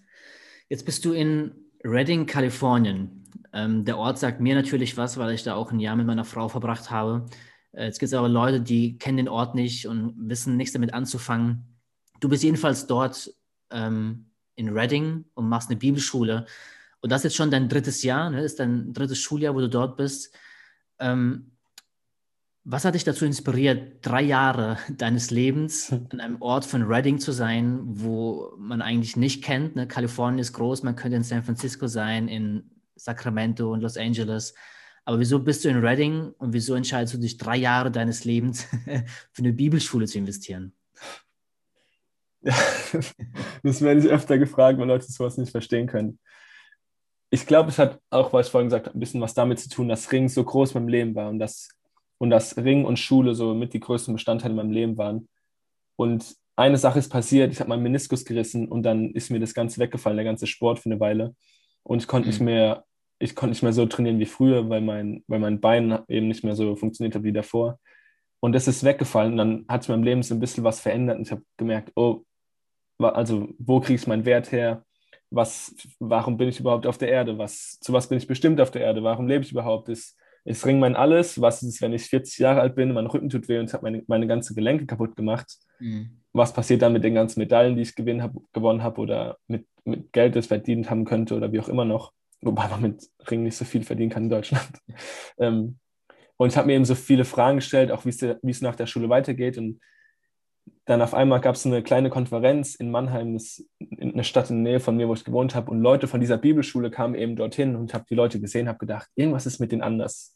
Jetzt 0.69 0.85
bist 0.85 1.05
du 1.05 1.13
in 1.13 1.55
Redding, 1.85 2.27
Kalifornien. 2.27 3.25
Ähm, 3.53 3.85
der 3.85 3.99
Ort 3.99 4.19
sagt 4.19 4.41
mir 4.41 4.55
natürlich 4.55 4.97
was, 4.97 5.19
weil 5.19 5.35
ich 5.35 5.43
da 5.43 5.55
auch 5.55 5.71
ein 5.71 5.81
Jahr 5.81 5.95
mit 5.95 6.07
meiner 6.07 6.25
Frau 6.25 6.49
verbracht 6.49 6.91
habe. 6.91 7.27
Äh, 7.73 7.85
jetzt 7.85 8.01
gibt 8.01 8.09
es 8.09 8.15
aber 8.15 8.29
Leute, 8.29 8.61
die 8.61 8.99
kennen 8.99 9.19
den 9.19 9.29
Ort 9.29 9.55
nicht 9.55 9.87
und 9.87 10.15
wissen 10.17 10.57
nichts 10.57 10.73
damit 10.73 10.95
anzufangen. 10.95 11.79
Du 12.21 12.29
bist 12.29 12.43
jedenfalls 12.43 12.87
dort 12.87 13.31
ähm, 13.71 14.31
in 14.55 14.71
Reading 14.71 15.27
und 15.35 15.49
machst 15.49 15.69
eine 15.69 15.79
Bibelschule. 15.79 16.47
Und 17.01 17.11
das 17.11 17.21
ist 17.21 17.25
jetzt 17.25 17.37
schon 17.37 17.51
dein 17.51 17.69
drittes 17.69 18.03
Jahr, 18.03 18.31
ne? 18.31 18.43
ist 18.43 18.61
dein 18.61 18.95
drittes 18.95 19.19
Schuljahr, 19.19 19.55
wo 19.55 19.61
du 19.61 19.69
dort 19.69 19.97
bist. 19.97 20.35
Ähm, 20.99 21.52
was 22.65 22.85
hat 22.85 22.95
dich 22.95 23.05
dazu 23.05 23.25
inspiriert, 23.25 23.99
drei 24.03 24.23
Jahre 24.23 24.79
deines 24.89 25.31
Lebens 25.31 25.93
an 26.11 26.21
einem 26.21 26.41
Ort 26.41 26.65
von 26.65 26.83
Reading 26.83 27.19
zu 27.19 27.33
sein, 27.33 27.81
wo 27.83 28.53
man 28.57 28.83
eigentlich 28.83 29.17
nicht 29.17 29.43
kennt? 29.43 29.75
Ne? 29.75 29.89
Kalifornien 29.89 30.39
ist 30.39 30.53
groß, 30.53 30.85
man 30.85 30.95
könnte 30.95 31.17
in 31.17 31.25
San 31.25 31.43
Francisco 31.43 31.89
sein, 31.89 32.29
in 32.29 32.71
Sacramento 32.95 33.73
und 33.73 33.81
Los 33.81 33.97
Angeles. 33.97 34.55
Aber 35.05 35.19
wieso 35.19 35.41
bist 35.41 35.65
du 35.65 35.69
in 35.69 35.85
Reading 35.85 36.33
und 36.39 36.53
wieso 36.53 36.75
entscheidest 36.75 37.15
du 37.15 37.19
dich, 37.19 37.37
drei 37.37 37.57
Jahre 37.57 37.91
deines 37.91 38.25
Lebens 38.25 38.65
für 39.33 39.43
eine 39.43 39.53
Bibelschule 39.53 40.07
zu 40.07 40.19
investieren? 40.19 40.73
Ja, 42.43 42.55
das 43.65 43.83
werde 43.83 44.01
ich 44.01 44.07
öfter 44.07 44.39
gefragt, 44.39 44.79
weil 44.79 44.87
Leute 44.87 45.11
sowas 45.11 45.37
nicht 45.37 45.51
verstehen 45.51 45.89
können. 45.89 46.21
Ich 47.31 47.47
glaube, 47.47 47.71
es 47.71 47.79
hat 47.79 48.01
auch, 48.11 48.33
was 48.33 48.47
ich 48.47 48.53
vorhin 48.53 48.69
gesagt 48.69 48.87
habe, 48.87 48.97
ein 48.97 49.01
bisschen 49.01 49.21
was 49.21 49.35
damit 49.35 49.59
zu 49.59 49.69
tun, 49.69 49.89
dass 49.89 50.13
Ring 50.13 50.29
so 50.29 50.45
groß 50.45 50.73
in 50.73 50.83
meinem 50.83 50.89
Leben 50.89 51.15
war 51.15 51.29
und 51.31 51.39
dass, 51.39 51.69
und 52.23 52.31
dass 52.31 52.57
Ring 52.57 52.85
und 52.85 53.01
Schule 53.01 53.35
so 53.35 53.53
mit 53.53 53.75
die 53.75 53.81
größten 53.81 54.15
Bestandteile 54.15 54.53
in 54.53 54.57
meinem 54.57 54.71
Leben 54.71 54.97
waren. 54.97 55.29
Und 55.97 56.37
eine 56.55 56.79
Sache 56.79 57.01
ist 57.01 57.09
passiert, 57.09 57.51
ich 57.51 57.59
habe 57.59 57.69
meinen 57.69 57.83
Meniskus 57.83 58.25
gerissen 58.25 58.69
und 58.69 58.85
dann 58.85 59.11
ist 59.11 59.33
mir 59.33 59.41
das 59.41 59.55
Ganze 59.55 59.81
weggefallen, 59.81 60.17
der 60.17 60.25
ganze 60.25 60.47
Sport 60.47 60.79
für 60.79 60.89
eine 60.89 61.01
Weile. 61.01 61.35
Und 61.83 62.01
ich 62.01 62.07
konnte 62.07 62.29
mhm. 62.29 62.31
nicht 62.31 62.41
mehr, 62.41 62.85
ich 63.19 63.35
konnte 63.35 63.55
nicht 63.55 63.65
mehr 63.65 63.73
so 63.73 63.87
trainieren 63.87 64.21
wie 64.21 64.27
früher, 64.27 64.71
weil 64.71 64.83
mein, 64.83 65.25
weil 65.27 65.41
mein 65.41 65.61
Bein 65.61 65.99
eben 66.07 66.29
nicht 66.29 66.45
mehr 66.45 66.55
so 66.55 66.77
funktioniert 66.77 67.17
hat 67.17 67.25
wie 67.25 67.33
davor. 67.33 67.81
Und 68.39 68.53
das 68.53 68.69
ist 68.69 68.85
weggefallen. 68.85 69.33
Und 69.33 69.39
dann 69.39 69.65
hat 69.67 69.83
es 69.83 69.89
in 69.89 69.95
meinem 69.97 70.05
Leben 70.05 70.23
so 70.23 70.37
ein 70.37 70.41
bisschen 70.41 70.63
was 70.63 70.79
verändert. 70.79 71.19
Und 71.19 71.27
ich 71.27 71.33
habe 71.33 71.43
gemerkt, 71.57 71.91
oh, 71.97 72.23
also 72.99 73.49
wo 73.59 73.81
kriege 73.81 73.97
ich 73.97 74.07
meinen 74.07 74.27
Wert 74.27 74.53
her? 74.53 74.85
Was, 75.31 75.75
warum 75.99 76.37
bin 76.37 76.49
ich 76.49 76.61
überhaupt 76.61 76.87
auf 76.87 76.99
der 76.99 77.09
Erde? 77.09 77.37
Was, 77.37 77.81
zu 77.81 77.93
was 77.93 78.09
bin 78.09 78.19
ich 78.19 78.29
bestimmt 78.29 78.61
auf 78.61 78.71
der 78.71 78.83
Erde? 78.83 79.03
Warum 79.03 79.27
lebe 79.27 79.43
ich 79.43 79.51
überhaupt? 79.51 79.89
Ist, 79.89 80.17
ist 80.45 80.67
Ring 80.67 80.79
mein 80.79 80.97
Alles? 80.97 81.41
Was 81.41 81.63
ist, 81.63 81.81
wenn 81.81 81.93
ich 81.93 82.05
40 82.05 82.39
Jahre 82.39 82.61
alt 82.61 82.75
bin, 82.75 82.93
mein 82.93 83.07
Rücken 83.07 83.29
tut 83.29 83.49
weh 83.49 83.59
und 83.59 83.67
ich 83.67 83.75
habe 83.75 83.85
meine, 83.85 84.03
meine 84.07 84.27
ganze 84.27 84.55
Gelenke 84.55 84.87
kaputt 84.87 85.17
gemacht? 85.17 85.57
Mhm. 85.79 86.23
Was 86.33 86.53
passiert 86.53 86.83
dann 86.83 86.93
mit 86.93 87.05
den 87.05 87.15
ganzen 87.15 87.41
Medaillen, 87.41 87.77
die 87.77 87.83
ich 87.83 87.95
hab, 88.21 88.33
gewonnen 88.53 88.83
habe 88.83 89.01
oder 89.01 89.39
mit, 89.47 89.67
mit 89.85 90.13
Geld, 90.13 90.35
das 90.35 90.47
ich 90.47 90.49
verdient 90.49 90.91
haben 90.91 91.05
könnte 91.05 91.37
oder 91.37 91.53
wie 91.53 91.61
auch 91.61 91.69
immer 91.69 91.85
noch? 91.85 92.13
Wobei 92.41 92.67
man 92.69 92.83
mit 92.83 93.09
Ring 93.31 93.45
nicht 93.45 93.57
so 93.57 93.65
viel 93.65 93.85
verdienen 93.85 94.11
kann 94.11 94.25
in 94.25 94.31
Deutschland. 94.31 94.71
ähm, 95.39 95.79
und 96.37 96.49
ich 96.49 96.57
habe 96.57 96.67
mir 96.67 96.75
eben 96.75 96.85
so 96.85 96.97
viele 96.97 97.25
Fragen 97.25 97.59
gestellt, 97.59 97.93
auch 97.93 98.05
wie 98.05 98.11
es 98.51 98.63
nach 98.63 98.75
der 98.75 98.87
Schule 98.87 99.09
weitergeht. 99.09 99.59
Und 99.59 99.81
dann 100.85 101.01
auf 101.01 101.15
einmal 101.15 101.41
gab 101.41 101.55
es 101.55 101.65
eine 101.65 101.83
kleine 101.83 102.11
Konferenz 102.11 102.75
in 102.75 102.91
Mannheim, 102.91 103.35
das 103.35 103.65
in 103.79 104.15
einer 104.15 104.25
Stadt 104.25 104.51
in 104.51 104.65
der 104.65 104.73
Nähe 104.73 104.81
von 104.81 104.97
mir, 104.97 105.07
wo 105.07 105.15
ich 105.15 105.25
gewohnt 105.25 105.55
habe. 105.55 105.71
Und 105.71 105.81
Leute 105.81 106.09
von 106.09 106.21
dieser 106.21 106.39
Bibelschule 106.39 106.91
kamen 106.91 107.15
eben 107.15 107.37
dorthin 107.37 107.77
und 107.77 107.95
habe 107.95 108.05
die 108.11 108.17
Leute 108.17 108.41
gesehen, 108.41 108.69
habe 108.69 108.79
gedacht, 108.79 109.09
irgendwas 109.15 109.47
ist 109.47 109.61
mit 109.61 109.71
denen 109.71 109.83
anders. 109.83 110.35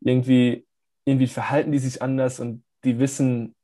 Irgendwie, 0.00 0.66
irgendwie 1.06 1.26
verhalten 1.26 1.72
die 1.72 1.78
sich 1.78 2.02
anders 2.02 2.38
und 2.38 2.64
die 2.84 2.98
wissen, 2.98 3.54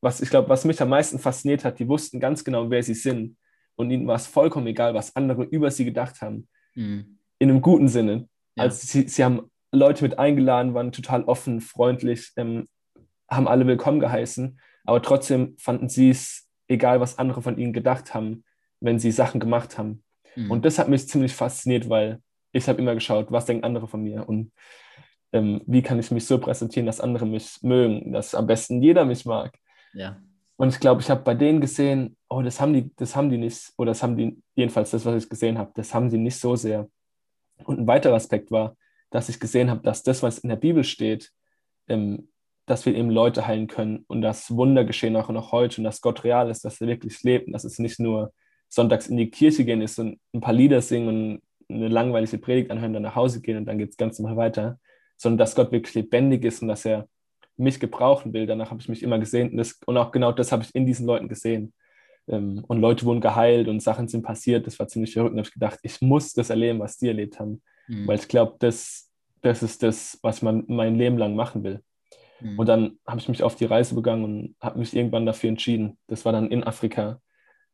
was 0.00 0.22
ich 0.22 0.30
glaube, 0.30 0.48
was 0.48 0.64
mich 0.64 0.80
am 0.80 0.88
meisten 0.88 1.18
fasziniert 1.18 1.64
hat, 1.64 1.78
die 1.78 1.88
wussten 1.88 2.18
ganz 2.18 2.44
genau, 2.44 2.70
wer 2.70 2.82
sie 2.82 2.94
sind. 2.94 3.36
Und 3.76 3.90
ihnen 3.90 4.06
war 4.06 4.16
es 4.16 4.26
vollkommen 4.26 4.66
egal, 4.68 4.94
was 4.94 5.14
andere 5.16 5.44
über 5.44 5.70
sie 5.70 5.84
gedacht 5.84 6.22
haben. 6.22 6.48
Mhm. 6.74 7.18
In 7.38 7.50
einem 7.50 7.60
guten 7.60 7.88
Sinne. 7.88 8.28
Ja. 8.56 8.64
Also 8.64 8.86
sie, 8.86 9.06
sie 9.06 9.22
haben 9.22 9.50
Leute 9.70 10.02
mit 10.02 10.18
eingeladen, 10.18 10.72
waren 10.72 10.92
total 10.92 11.24
offen, 11.24 11.60
freundlich, 11.60 12.32
ähm, 12.36 12.68
haben 13.28 13.48
alle 13.48 13.66
willkommen 13.66 14.00
geheißen 14.00 14.58
aber 14.84 15.02
trotzdem 15.02 15.56
fanden 15.58 15.88
sie 15.88 16.10
es 16.10 16.48
egal, 16.68 17.00
was 17.00 17.18
andere 17.18 17.42
von 17.42 17.58
ihnen 17.58 17.72
gedacht 17.72 18.14
haben, 18.14 18.44
wenn 18.80 18.98
sie 18.98 19.10
Sachen 19.10 19.40
gemacht 19.40 19.78
haben. 19.78 20.02
Mhm. 20.36 20.50
Und 20.50 20.64
das 20.64 20.78
hat 20.78 20.88
mich 20.88 21.08
ziemlich 21.08 21.34
fasziniert, 21.34 21.88
weil 21.88 22.20
ich 22.52 22.68
habe 22.68 22.80
immer 22.80 22.94
geschaut, 22.94 23.30
was 23.30 23.46
denken 23.46 23.64
andere 23.64 23.88
von 23.88 24.02
mir 24.02 24.28
und 24.28 24.52
ähm, 25.32 25.60
wie 25.66 25.82
kann 25.82 25.98
ich 25.98 26.10
mich 26.10 26.26
so 26.26 26.38
präsentieren, 26.38 26.86
dass 26.86 27.00
andere 27.00 27.26
mich 27.26 27.58
mögen, 27.62 28.12
dass 28.12 28.34
am 28.34 28.46
besten 28.46 28.80
jeder 28.80 29.04
mich 29.04 29.24
mag. 29.24 29.58
Ja. 29.92 30.20
Und 30.56 30.68
ich 30.68 30.78
glaube, 30.78 31.00
ich 31.00 31.10
habe 31.10 31.22
bei 31.22 31.34
denen 31.34 31.60
gesehen, 31.60 32.16
oh, 32.28 32.42
das 32.42 32.60
haben 32.60 32.72
die, 32.72 32.94
das 32.96 33.16
haben 33.16 33.28
die 33.28 33.38
nicht, 33.38 33.72
oder 33.76 33.90
das 33.90 34.02
haben 34.02 34.16
die, 34.16 34.40
jedenfalls 34.54 34.92
das, 34.92 35.04
was 35.04 35.24
ich 35.24 35.28
gesehen 35.28 35.58
habe, 35.58 35.72
das 35.74 35.92
haben 35.92 36.10
die 36.10 36.18
nicht 36.18 36.38
so 36.38 36.54
sehr. 36.54 36.88
Und 37.64 37.80
ein 37.80 37.86
weiterer 37.86 38.14
Aspekt 38.14 38.52
war, 38.52 38.76
dass 39.10 39.28
ich 39.28 39.40
gesehen 39.40 39.70
habe, 39.70 39.82
dass 39.82 40.04
das, 40.04 40.22
was 40.22 40.38
in 40.38 40.48
der 40.48 40.56
Bibel 40.56 40.84
steht, 40.84 41.32
ähm, 41.88 42.28
dass 42.66 42.86
wir 42.86 42.94
eben 42.94 43.10
Leute 43.10 43.46
heilen 43.46 43.66
können 43.66 44.04
und 44.08 44.22
dass 44.22 44.50
Wunder 44.54 44.84
geschehen 44.84 45.16
auch 45.16 45.28
noch 45.28 45.52
heute 45.52 45.80
und 45.80 45.84
dass 45.84 46.00
Gott 46.00 46.24
real 46.24 46.50
ist, 46.50 46.64
dass 46.64 46.80
er 46.80 46.86
wirklich 46.86 47.22
lebt 47.22 47.46
und 47.46 47.52
dass 47.52 47.64
es 47.64 47.78
nicht 47.78 48.00
nur 48.00 48.32
sonntags 48.68 49.06
in 49.06 49.16
die 49.16 49.30
Kirche 49.30 49.64
gehen 49.64 49.82
ist 49.82 49.98
und 49.98 50.18
ein 50.32 50.40
paar 50.40 50.54
Lieder 50.54 50.80
singen 50.80 51.08
und 51.08 51.42
eine 51.68 51.88
langweilige 51.88 52.38
Predigt 52.38 52.70
anhören, 52.70 52.92
dann 52.92 53.02
nach 53.02 53.14
Hause 53.14 53.40
gehen 53.40 53.58
und 53.58 53.66
dann 53.66 53.78
geht 53.78 53.90
es 53.90 53.96
ganz 53.96 54.18
normal 54.18 54.36
weiter, 54.36 54.78
sondern 55.16 55.38
dass 55.38 55.54
Gott 55.54 55.72
wirklich 55.72 55.94
lebendig 55.94 56.44
ist 56.44 56.62
und 56.62 56.68
dass 56.68 56.84
er 56.84 57.08
mich 57.56 57.78
gebrauchen 57.80 58.32
will. 58.32 58.46
Danach 58.46 58.70
habe 58.70 58.80
ich 58.80 58.88
mich 58.88 59.02
immer 59.02 59.18
gesehen 59.18 59.50
und, 59.50 59.58
das, 59.58 59.78
und 59.86 59.96
auch 59.96 60.10
genau 60.10 60.32
das 60.32 60.50
habe 60.50 60.62
ich 60.62 60.74
in 60.74 60.86
diesen 60.86 61.06
Leuten 61.06 61.28
gesehen. 61.28 61.72
Ähm, 62.26 62.64
und 62.66 62.80
Leute 62.80 63.04
wurden 63.04 63.20
geheilt 63.20 63.68
und 63.68 63.80
Sachen 63.80 64.08
sind 64.08 64.22
passiert. 64.22 64.66
Das 64.66 64.78
war 64.78 64.88
ziemlich 64.88 65.12
verrückt. 65.12 65.32
Und 65.32 65.38
habe 65.38 65.48
ich 65.48 65.54
gedacht, 65.54 65.78
ich 65.82 66.00
muss 66.00 66.32
das 66.32 66.50
erleben, 66.50 66.80
was 66.80 66.96
die 66.96 67.08
erlebt 67.08 67.38
haben. 67.38 67.62
Mhm. 67.86 68.08
Weil 68.08 68.18
ich 68.18 68.28
glaube, 68.28 68.56
das, 68.58 69.10
das 69.42 69.62
ist 69.62 69.82
das, 69.82 70.18
was 70.22 70.42
man 70.42 70.64
mein 70.66 70.96
Leben 70.96 71.18
lang 71.18 71.34
machen 71.34 71.62
will. 71.62 71.80
Mhm. 72.40 72.58
Und 72.58 72.66
dann 72.68 72.98
habe 73.06 73.20
ich 73.20 73.28
mich 73.28 73.42
auf 73.42 73.56
die 73.56 73.64
Reise 73.64 73.94
begangen 73.94 74.24
und 74.24 74.56
habe 74.60 74.78
mich 74.78 74.94
irgendwann 74.94 75.26
dafür 75.26 75.48
entschieden. 75.48 75.98
Das 76.06 76.24
war 76.24 76.32
dann 76.32 76.50
in 76.50 76.64
Afrika, 76.64 77.20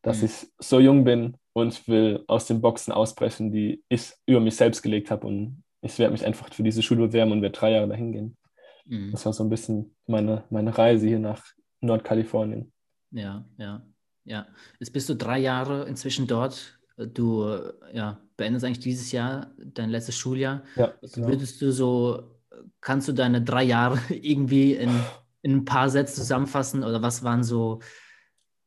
dass 0.03 0.18
mhm. 0.18 0.25
ich 0.27 0.49
so 0.59 0.81
jung 0.81 1.05
bin 1.05 1.37
und 1.53 1.88
will 1.88 2.25
aus 2.27 2.46
den 2.46 2.61
Boxen 2.61 2.92
ausbrechen, 2.92 3.53
die 3.53 3.83
ich 3.88 4.12
über 4.27 4.40
mich 4.40 4.57
selbst 4.57 4.83
gelegt 4.83 5.11
habe. 5.11 5.27
Und 5.27 5.62
ich 5.83 5.99
werde 5.99 6.12
mich 6.12 6.25
einfach 6.25 6.53
für 6.53 6.62
diese 6.62 6.83
Schule 6.83 7.09
bewerben 7.09 7.33
und 7.33 7.42
werde 7.42 7.59
drei 7.59 7.73
Jahre 7.73 7.88
dahin 7.88 8.12
gehen. 8.12 8.37
Mhm. 8.87 9.12
Das 9.12 9.27
war 9.27 9.33
so 9.33 9.44
ein 9.44 9.51
bisschen 9.51 9.94
meine, 10.07 10.44
meine 10.51 10.77
Reise 10.77 11.07
hier 11.07 11.18
nach 11.18 11.44
Nordkalifornien. 11.81 12.73
Ja, 13.11 13.44
ja, 13.59 13.83
ja. 14.25 14.46
Jetzt 14.79 14.92
bist 14.92 15.09
du 15.09 15.14
drei 15.14 15.38
Jahre 15.38 15.85
inzwischen 15.88 16.27
dort. 16.27 16.79
Du 16.96 17.49
ja, 17.92 18.20
beendest 18.37 18.64
eigentlich 18.64 18.81
dieses 18.81 19.11
Jahr 19.11 19.53
dein 19.57 19.90
letztes 19.90 20.16
Schuljahr. 20.16 20.62
Ja, 20.77 20.92
genau. 21.01 21.29
Würdest 21.29 21.61
du 21.62 21.73
so 21.73 22.39
kannst 22.80 23.08
du 23.08 23.12
deine 23.12 23.42
drei 23.42 23.62
Jahre 23.62 24.00
irgendwie 24.08 24.74
in, 24.74 24.90
in 25.42 25.56
ein 25.56 25.64
paar 25.64 25.90
Sätzen 25.90 26.16
zusammenfassen? 26.16 26.84
Oder 26.84 27.02
was 27.02 27.22
waren 27.22 27.44
so 27.44 27.80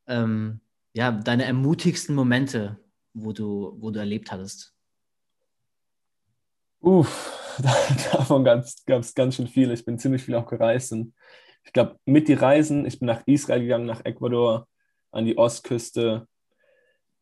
ähm, 0.06 0.60
ja, 0.92 1.12
deine 1.12 1.44
ermutigsten 1.44 2.14
Momente, 2.14 2.78
wo 3.12 3.32
du, 3.32 3.76
wo 3.80 3.90
du 3.90 3.98
erlebt 3.98 4.30
hattest? 4.30 4.74
Uff, 6.80 7.56
davon 8.12 8.44
gab 8.44 8.62
es 8.62 9.14
ganz 9.14 9.36
schön 9.36 9.48
viel. 9.48 9.70
Ich 9.72 9.84
bin 9.84 9.98
ziemlich 9.98 10.22
viel 10.22 10.34
auch 10.34 10.46
gereist. 10.46 10.92
Und 10.92 11.14
ich 11.64 11.72
glaube, 11.72 11.98
mit 12.04 12.28
die 12.28 12.34
Reisen, 12.34 12.86
ich 12.86 12.98
bin 12.98 13.06
nach 13.06 13.22
Israel 13.26 13.62
gegangen, 13.62 13.86
nach 13.86 14.04
Ecuador, 14.04 14.68
an 15.10 15.24
die 15.24 15.38
Ostküste. 15.38 16.28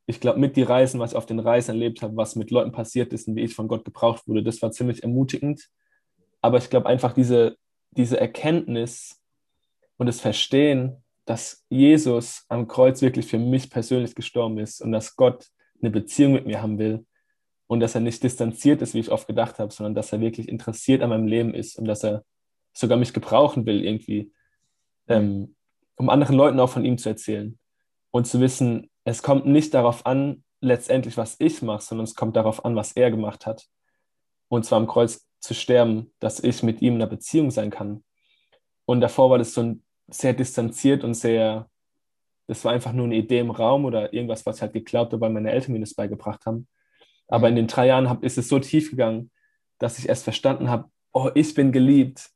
Ich 0.07 0.21
glaube, 0.21 0.41
mit 0.41 0.57
die 0.57 0.63
Reisen, 0.63 0.99
was 0.99 1.13
ich 1.13 1.17
auf 1.17 1.27
den 1.27 1.39
Reisen 1.39 1.73
erlebt 1.73 2.03
habe, 2.03 2.17
was 2.17 2.35
mit 2.35 2.51
Leuten 2.51 2.73
passiert 2.73 3.13
ist 3.13 3.29
und 3.29 3.37
wie 3.37 3.43
ich 3.43 3.55
von 3.55 3.69
Gott 3.69 3.85
gebraucht 3.85 4.27
wurde, 4.27 4.43
das 4.43 4.61
war 4.61 4.73
ziemlich 4.73 5.03
ermutigend. 5.03 5.69
Aber 6.43 6.59
ich 6.59 6.69
glaube 6.69 6.87
einfach 6.87 7.15
diese, 7.15 7.57
diese 7.93 8.21
Erkenntnis 8.21 9.21
und 9.97 10.07
das 10.07 10.21
Verstehen, 10.21 11.03
dass 11.25 11.65
Jesus 11.71 12.45
am 12.49 12.69
Kreuz 12.69 13.01
wirklich 13.01 13.27
für 13.27 13.39
mich 13.39 13.71
persönlich 13.71 14.15
gestorben 14.15 14.59
ist 14.59 14.83
und 14.83 14.93
dass 14.93 15.17
Gott 15.17 15.47
eine 15.81 15.91
Beziehung 15.91 16.33
mit 16.33 16.47
mir 16.47 16.61
haben 16.61 16.79
will 16.79 17.07
und 17.69 17.81
dass 17.81 17.95
er 17.95 18.01
nicht 18.01 18.23
distanziert 18.23 18.83
ist, 18.83 18.95
wie 18.95 18.99
ich 18.99 19.11
oft 19.11 19.27
gedacht 19.27 19.59
habe, 19.59 19.73
sondern 19.73 19.95
dass 19.95 20.13
er 20.13 20.21
wirklich 20.21 20.49
interessiert 20.49 21.01
an 21.03 21.11
meinem 21.11 21.27
Leben 21.27 21.55
ist 21.55 21.79
und 21.79 21.87
dass 21.87 22.05
er 22.05 22.25
sogar 22.73 22.99
mich 22.99 23.13
gebrauchen 23.13 23.67
will 23.67 23.85
irgendwie, 23.85 24.33
ähm, 25.09 25.55
um 25.97 26.11
anderen 26.11 26.37
Leuten 26.37 26.59
auch 26.59 26.71
von 26.71 26.85
ihm 26.85 26.99
zu 26.99 27.09
erzählen 27.09 27.59
und 28.11 28.27
zu 28.27 28.41
wissen, 28.41 28.91
es 29.05 29.23
kommt 29.23 29.47
nicht 29.47 29.75
darauf 29.75 30.07
an, 30.07 30.45
letztendlich, 30.61 31.17
was 31.17 31.37
ich 31.39 31.63
mache, 31.63 31.83
sondern 31.83 32.05
es 32.05 32.15
kommt 32.15 32.37
darauf 32.37 32.65
an, 32.65 32.77
was 32.77 32.93
er 32.93 33.11
gemacht 33.11 33.47
hat. 33.47 33.67
Und 34.49 34.65
zwar 34.65 34.79
am 34.79 34.87
Kreuz 34.87 35.27
zu 35.43 35.55
sterben, 35.55 36.13
dass 36.21 36.41
ich 36.41 36.63
mit 36.63 36.81
ihm 36.81 36.95
in 36.95 37.03
einer 37.03 37.11
Beziehung 37.11 37.51
sein 37.51 37.71
kann. 37.71 38.03
Und 38.85 39.01
davor 39.01 39.31
war 39.31 39.39
das 39.39 39.55
so 39.55 39.63
ein 39.63 39.83
sehr 40.09 40.33
distanziert 40.33 41.05
und 41.05 41.15
sehr, 41.15 41.69
das 42.47 42.65
war 42.65 42.73
einfach 42.73 42.93
nur 42.93 43.07
eine 43.07 43.17
Idee 43.17 43.41
im 43.41 43.51
Raum 43.51 43.85
oder 43.85 44.13
irgendwas, 44.13 44.47
was 44.47 44.57
ich 44.57 44.63
halt 44.63 44.73
geglaubt 44.73 45.13
habe, 45.13 45.21
weil 45.21 45.31
meine 45.31 45.51
Eltern 45.51 45.73
mir 45.73 45.81
das 45.81 45.95
beigebracht 45.95 46.47
haben. 46.47 46.69
Aber 47.29 47.49
in 47.49 47.57
den 47.57 47.67
drei 47.67 47.87
Jahren 47.87 48.09
hab, 48.09 48.23
ist 48.23 48.39
es 48.39 48.49
so 48.49 48.59
tief 48.59 48.91
gegangen, 48.91 49.31
dass 49.79 49.99
ich 49.99 50.09
erst 50.09 50.25
verstanden 50.25 50.71
habe, 50.71 50.89
oh, 51.13 51.31
ich 51.35 51.55
bin 51.55 51.73
geliebt. 51.73 52.31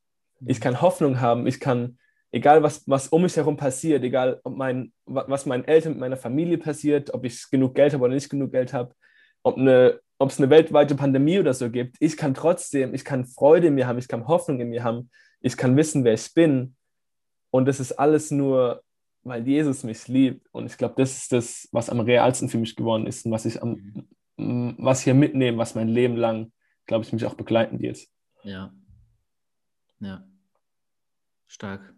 Ich 0.45 0.61
kann 0.61 0.81
Hoffnung 0.81 1.21
haben. 1.21 1.47
Ich 1.47 1.61
kann, 1.61 1.99
egal 2.33 2.63
was, 2.63 2.89
was 2.89 3.09
um 3.09 3.23
mich 3.23 3.37
herum 3.37 3.57
passiert, 3.57 4.03
egal 4.03 4.41
ob 4.43 4.57
mein, 4.57 4.93
was 5.05 5.47
meinen 5.47 5.65
Eltern 5.65 5.93
mit 5.93 6.01
meiner 6.01 6.17
Familie 6.17 6.59
passiert, 6.59 7.13
ob 7.15 7.25
ich 7.25 7.51
genug 7.51 7.75
Geld 7.75 7.93
habe 7.93 8.05
oder 8.05 8.15
nicht 8.15 8.31
genug 8.31 8.53
Geld 8.53 8.73
habe, 8.73 8.95
ob, 9.43 9.59
eine, 9.59 10.01
ob 10.19 10.31
es 10.31 10.39
eine 10.39 10.51
weltweite 10.51 10.95
Pandemie 10.95 11.39
oder 11.39 11.55
so 11.55 11.71
gibt, 11.71 11.97
ich 12.01 12.17
kann 12.17 12.35
trotzdem, 12.35 12.95
ich 12.95 13.05
kann 13.05 13.27
Freude 13.27 13.69
in 13.69 13.75
mir 13.75 13.87
haben, 13.87 13.99
ich 13.99 14.09
kann 14.09 14.27
Hoffnung 14.27 14.61
in 14.61 14.71
mir 14.71 14.83
haben, 14.83 15.11
ich 15.41 15.57
kann 15.57 15.77
wissen, 15.77 16.05
wer 16.05 16.15
ich 16.15 16.33
bin. 16.33 16.75
Und 17.51 17.67
das 17.67 17.81
ist 17.81 17.93
alles 17.93 18.31
nur, 18.31 18.83
weil 19.23 19.47
Jesus 19.47 19.85
mich 19.85 20.09
liebt. 20.09 20.47
Und 20.53 20.67
ich 20.67 20.79
glaube, 20.79 20.95
das 20.97 21.17
ist 21.17 21.33
das, 21.33 21.69
was 21.73 21.91
am 21.91 22.01
realsten 22.01 22.49
für 22.49 22.59
mich 22.59 22.77
geworden 22.77 23.07
ist 23.07 23.27
und 23.27 23.33
was 23.33 23.45
ich 23.45 23.63
am, 23.63 24.07
mhm. 24.37 24.77
was 24.79 25.03
hier 25.03 25.15
mitnehme, 25.15 25.59
was 25.59 25.75
mein 25.75 25.89
Leben 25.89 26.17
lang, 26.17 26.53
glaube 26.87 27.05
ich, 27.05 27.13
mich 27.13 27.27
auch 27.27 27.35
begleiten 27.35 27.81
wird. 27.81 27.99
Ja. 28.43 28.73
Ja. 30.01 30.27
Stark. 31.47 31.95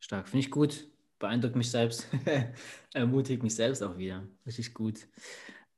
Stark. 0.00 0.28
Finde 0.28 0.46
ich 0.46 0.50
gut. 0.50 0.88
Beeindruckt 1.18 1.56
mich 1.56 1.70
selbst. 1.70 2.06
Ermutigt 2.94 3.42
mich 3.42 3.54
selbst 3.54 3.82
auch 3.82 3.96
wieder. 3.98 4.26
Richtig 4.46 4.72
gut. 4.74 5.06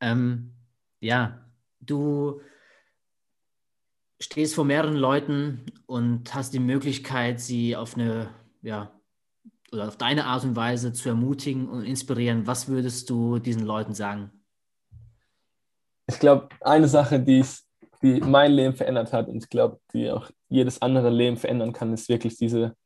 Ähm, 0.00 0.52
ja, 1.00 1.44
du 1.80 2.40
stehst 4.20 4.54
vor 4.54 4.64
mehreren 4.64 4.96
Leuten 4.96 5.64
und 5.86 6.34
hast 6.34 6.52
die 6.52 6.58
Möglichkeit, 6.58 7.40
sie 7.40 7.74
auf 7.74 7.96
eine, 7.96 8.28
ja, 8.62 8.92
oder 9.72 9.88
auf 9.88 9.96
deine 9.96 10.26
Art 10.26 10.44
und 10.44 10.56
Weise 10.56 10.92
zu 10.92 11.08
ermutigen 11.08 11.68
und 11.68 11.84
inspirieren. 11.84 12.46
Was 12.46 12.68
würdest 12.68 13.08
du 13.08 13.38
diesen 13.38 13.64
Leuten 13.64 13.94
sagen? 13.94 14.30
Ich 16.06 16.18
glaube, 16.18 16.48
eine 16.60 16.88
Sache, 16.88 17.20
die, 17.20 17.44
die 18.02 18.20
mein 18.20 18.52
Leben 18.52 18.74
verändert 18.74 19.12
hat 19.12 19.28
und 19.28 19.44
ich 19.44 19.48
glaube, 19.48 19.80
die 19.92 20.10
auch 20.10 20.30
jedes 20.48 20.82
andere 20.82 21.08
Leben 21.08 21.36
verändern 21.36 21.72
kann, 21.72 21.92
ist 21.92 22.08
wirklich 22.08 22.36
diese, 22.36 22.76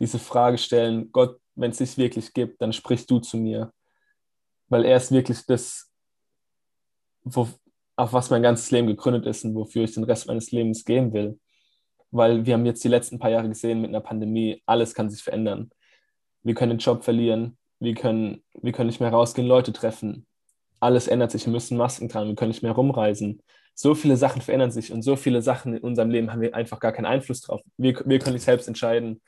diese 0.00 0.18
Frage 0.18 0.58
stellen, 0.58 1.12
Gott, 1.12 1.40
wenn 1.56 1.70
es 1.70 1.78
dich 1.78 1.98
wirklich 1.98 2.32
gibt, 2.32 2.62
dann 2.62 2.72
sprichst 2.72 3.10
du 3.10 3.18
zu 3.18 3.36
mir. 3.36 3.72
Weil 4.68 4.84
er 4.84 4.96
ist 4.96 5.10
wirklich 5.10 5.44
das, 5.46 5.90
wo, 7.22 7.48
auf 7.96 8.12
was 8.12 8.30
mein 8.30 8.42
ganzes 8.42 8.70
Leben 8.70 8.86
gegründet 8.86 9.26
ist 9.26 9.44
und 9.44 9.54
wofür 9.54 9.84
ich 9.84 9.94
den 9.94 10.04
Rest 10.04 10.28
meines 10.28 10.52
Lebens 10.52 10.84
gehen 10.84 11.12
will. 11.12 11.40
Weil 12.10 12.46
wir 12.46 12.54
haben 12.54 12.66
jetzt 12.66 12.84
die 12.84 12.88
letzten 12.88 13.18
paar 13.18 13.30
Jahre 13.30 13.48
gesehen 13.48 13.80
mit 13.80 13.88
einer 13.88 14.00
Pandemie, 14.00 14.62
alles 14.66 14.94
kann 14.94 15.10
sich 15.10 15.22
verändern. 15.22 15.70
Wir 16.42 16.54
können 16.54 16.70
den 16.70 16.78
Job 16.78 17.02
verlieren, 17.02 17.58
wir 17.80 17.94
können, 17.94 18.44
wir 18.54 18.72
können 18.72 18.88
nicht 18.88 19.00
mehr 19.00 19.10
rausgehen, 19.10 19.48
Leute 19.48 19.72
treffen. 19.72 20.26
Alles 20.78 21.08
ändert 21.08 21.30
sich, 21.30 21.46
wir 21.46 21.52
müssen 21.52 21.76
Masken 21.76 22.08
tragen, 22.08 22.28
wir 22.28 22.36
können 22.36 22.50
nicht 22.50 22.62
mehr 22.62 22.72
rumreisen. 22.72 23.42
So 23.74 23.94
viele 23.94 24.16
Sachen 24.16 24.42
verändern 24.42 24.70
sich 24.70 24.92
und 24.92 25.02
so 25.02 25.16
viele 25.16 25.42
Sachen 25.42 25.74
in 25.74 25.82
unserem 25.82 26.10
Leben 26.10 26.32
haben 26.32 26.40
wir 26.40 26.54
einfach 26.54 26.80
gar 26.80 26.92
keinen 26.92 27.06
Einfluss 27.06 27.40
drauf. 27.40 27.60
Wir, 27.76 28.00
wir 28.04 28.18
können 28.18 28.34
nicht 28.34 28.44
selbst 28.44 28.68
entscheiden, 28.68 29.20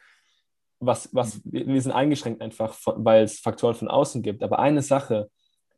was, 0.81 1.09
was, 1.12 1.41
wir 1.45 1.81
sind 1.81 1.93
eingeschränkt 1.93 2.41
einfach, 2.41 2.77
weil 2.85 3.25
es 3.25 3.41
Faktoren 3.41 3.75
von 3.75 3.88
außen 3.88 4.23
gibt. 4.23 4.43
Aber 4.43 4.59
eine 4.59 4.83
Sache, 4.83 5.29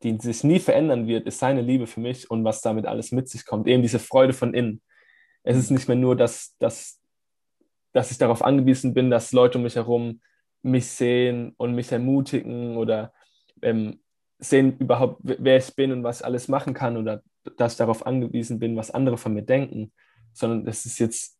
die 0.02 0.16
sich 0.18 0.44
nie 0.44 0.58
verändern 0.58 1.06
wird, 1.06 1.26
ist 1.26 1.38
seine 1.38 1.62
Liebe 1.62 1.86
für 1.86 2.00
mich 2.00 2.30
und 2.30 2.44
was 2.44 2.60
damit 2.60 2.86
alles 2.86 3.12
mit 3.12 3.28
sich 3.28 3.44
kommt. 3.44 3.66
Eben 3.66 3.82
diese 3.82 3.98
Freude 3.98 4.32
von 4.32 4.54
innen. 4.54 4.82
Es 5.42 5.56
ist 5.56 5.70
nicht 5.70 5.88
mehr 5.88 5.96
nur, 5.96 6.16
dass, 6.16 6.56
dass, 6.58 7.00
dass 7.92 8.10
ich 8.10 8.18
darauf 8.18 8.42
angewiesen 8.42 8.94
bin, 8.94 9.10
dass 9.10 9.32
Leute 9.32 9.58
um 9.58 9.64
mich 9.64 9.76
herum 9.76 10.20
mich 10.62 10.86
sehen 10.86 11.54
und 11.56 11.74
mich 11.74 11.90
ermutigen 11.90 12.76
oder 12.76 13.12
ähm, 13.62 14.00
sehen 14.38 14.76
überhaupt, 14.78 15.20
wer 15.22 15.56
ich 15.56 15.74
bin 15.74 15.92
und 15.92 16.02
was 16.02 16.20
ich 16.20 16.26
alles 16.26 16.48
machen 16.48 16.74
kann 16.74 16.96
oder 16.96 17.22
dass 17.56 17.72
ich 17.72 17.78
darauf 17.78 18.06
angewiesen 18.06 18.58
bin, 18.58 18.76
was 18.76 18.90
andere 18.90 19.16
von 19.16 19.32
mir 19.32 19.42
denken, 19.42 19.92
sondern 20.32 20.66
es 20.66 20.84
ist 20.84 20.98
jetzt 20.98 21.39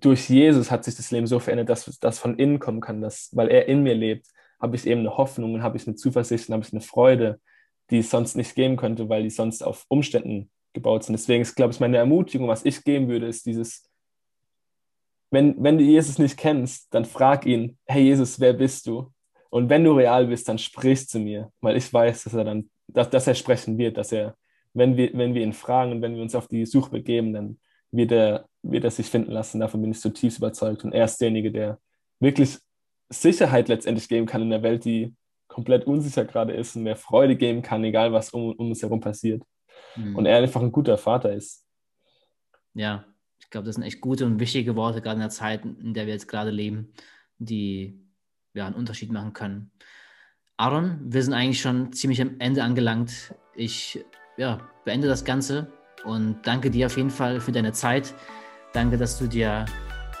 durch 0.00 0.28
Jesus 0.28 0.70
hat 0.70 0.84
sich 0.84 0.96
das 0.96 1.10
Leben 1.10 1.26
so 1.26 1.38
verändert, 1.38 1.68
dass 1.68 1.84
das 2.00 2.18
von 2.18 2.38
innen 2.38 2.58
kommen 2.58 2.80
kann, 2.80 3.00
dass, 3.00 3.30
weil 3.32 3.48
er 3.48 3.68
in 3.68 3.82
mir 3.82 3.94
lebt, 3.94 4.26
habe 4.60 4.76
ich 4.76 4.86
eben 4.86 5.00
eine 5.00 5.16
Hoffnung 5.16 5.54
und 5.54 5.62
habe 5.62 5.76
ich 5.76 5.86
eine 5.86 5.96
Zuversicht 5.96 6.48
und 6.48 6.54
habe 6.54 6.64
ich 6.64 6.72
eine 6.72 6.80
Freude, 6.80 7.40
die 7.90 7.98
es 7.98 8.10
sonst 8.10 8.36
nicht 8.36 8.54
geben 8.54 8.76
könnte, 8.76 9.08
weil 9.08 9.22
die 9.22 9.30
sonst 9.30 9.62
auf 9.62 9.84
Umständen 9.88 10.50
gebaut 10.72 11.04
sind. 11.04 11.14
Deswegen 11.14 11.42
ist, 11.42 11.54
glaube 11.54 11.72
ich, 11.72 11.80
meine 11.80 11.96
Ermutigung, 11.96 12.48
was 12.48 12.64
ich 12.64 12.84
geben 12.84 13.08
würde, 13.08 13.26
ist 13.26 13.46
dieses, 13.46 13.90
wenn, 15.30 15.62
wenn 15.62 15.78
du 15.78 15.84
Jesus 15.84 16.18
nicht 16.18 16.36
kennst, 16.36 16.92
dann 16.94 17.04
frag 17.04 17.46
ihn, 17.46 17.78
hey 17.86 18.02
Jesus, 18.02 18.38
wer 18.40 18.52
bist 18.52 18.86
du? 18.86 19.12
Und 19.50 19.68
wenn 19.68 19.84
du 19.84 19.92
real 19.92 20.26
bist, 20.26 20.48
dann 20.48 20.58
sprich 20.58 21.08
zu 21.08 21.18
mir, 21.18 21.52
weil 21.60 21.76
ich 21.76 21.92
weiß, 21.92 22.24
dass 22.24 22.34
er 22.34 22.44
dann, 22.44 22.70
dass, 22.86 23.10
dass 23.10 23.26
er 23.26 23.34
sprechen 23.34 23.78
wird, 23.78 23.96
dass 23.96 24.12
er, 24.12 24.36
wenn 24.74 24.96
wir, 24.96 25.10
wenn 25.14 25.34
wir 25.34 25.42
ihn 25.42 25.52
fragen 25.52 25.92
und 25.92 26.02
wenn 26.02 26.14
wir 26.14 26.22
uns 26.22 26.34
auf 26.34 26.46
die 26.46 26.66
Suche 26.66 26.90
begeben, 26.90 27.32
dann 27.32 27.58
wird 27.90 28.12
er, 28.12 28.46
wird 28.62 28.84
er 28.84 28.90
sich 28.90 29.06
finden 29.06 29.32
lassen. 29.32 29.60
Davon 29.60 29.80
bin 29.80 29.90
ich 29.90 30.00
zutiefst 30.00 30.38
überzeugt. 30.38 30.84
Und 30.84 30.92
er 30.92 31.04
ist 31.04 31.18
derjenige, 31.18 31.50
der 31.50 31.78
wirklich 32.18 32.58
Sicherheit 33.08 33.68
letztendlich 33.68 34.08
geben 34.08 34.26
kann 34.26 34.42
in 34.42 34.50
der 34.50 34.62
Welt, 34.62 34.84
die 34.84 35.14
komplett 35.48 35.86
unsicher 35.86 36.24
gerade 36.24 36.52
ist 36.52 36.76
und 36.76 36.84
mehr 36.84 36.96
Freude 36.96 37.36
geben 37.36 37.62
kann, 37.62 37.82
egal 37.84 38.12
was 38.12 38.30
um, 38.30 38.52
um 38.52 38.68
uns 38.68 38.82
herum 38.82 39.00
passiert. 39.00 39.42
Mhm. 39.96 40.16
Und 40.16 40.26
er 40.26 40.38
einfach 40.38 40.62
ein 40.62 40.72
guter 40.72 40.96
Vater 40.96 41.32
ist. 41.32 41.66
Ja, 42.74 43.04
ich 43.40 43.50
glaube, 43.50 43.66
das 43.66 43.74
sind 43.74 43.84
echt 43.84 44.00
gute 44.00 44.26
und 44.26 44.38
wichtige 44.38 44.76
Worte, 44.76 45.02
gerade 45.02 45.16
in 45.16 45.20
der 45.20 45.30
Zeit, 45.30 45.64
in 45.64 45.92
der 45.92 46.06
wir 46.06 46.12
jetzt 46.12 46.28
gerade 46.28 46.50
leben, 46.50 46.92
die 47.38 48.00
ja, 48.54 48.66
einen 48.66 48.76
Unterschied 48.76 49.10
machen 49.10 49.32
können. 49.32 49.72
Aaron, 50.56 51.00
wir 51.02 51.22
sind 51.22 51.32
eigentlich 51.32 51.60
schon 51.60 51.92
ziemlich 51.92 52.20
am 52.20 52.36
Ende 52.38 52.62
angelangt. 52.62 53.34
Ich 53.56 54.04
ja, 54.36 54.60
beende 54.84 55.08
das 55.08 55.24
Ganze 55.24 55.72
und 56.04 56.46
danke 56.46 56.70
dir 56.70 56.86
auf 56.86 56.96
jeden 56.96 57.10
Fall 57.10 57.40
für 57.40 57.52
deine 57.52 57.72
Zeit. 57.72 58.14
Danke, 58.72 58.96
dass 58.96 59.18
du 59.18 59.26
dir 59.26 59.64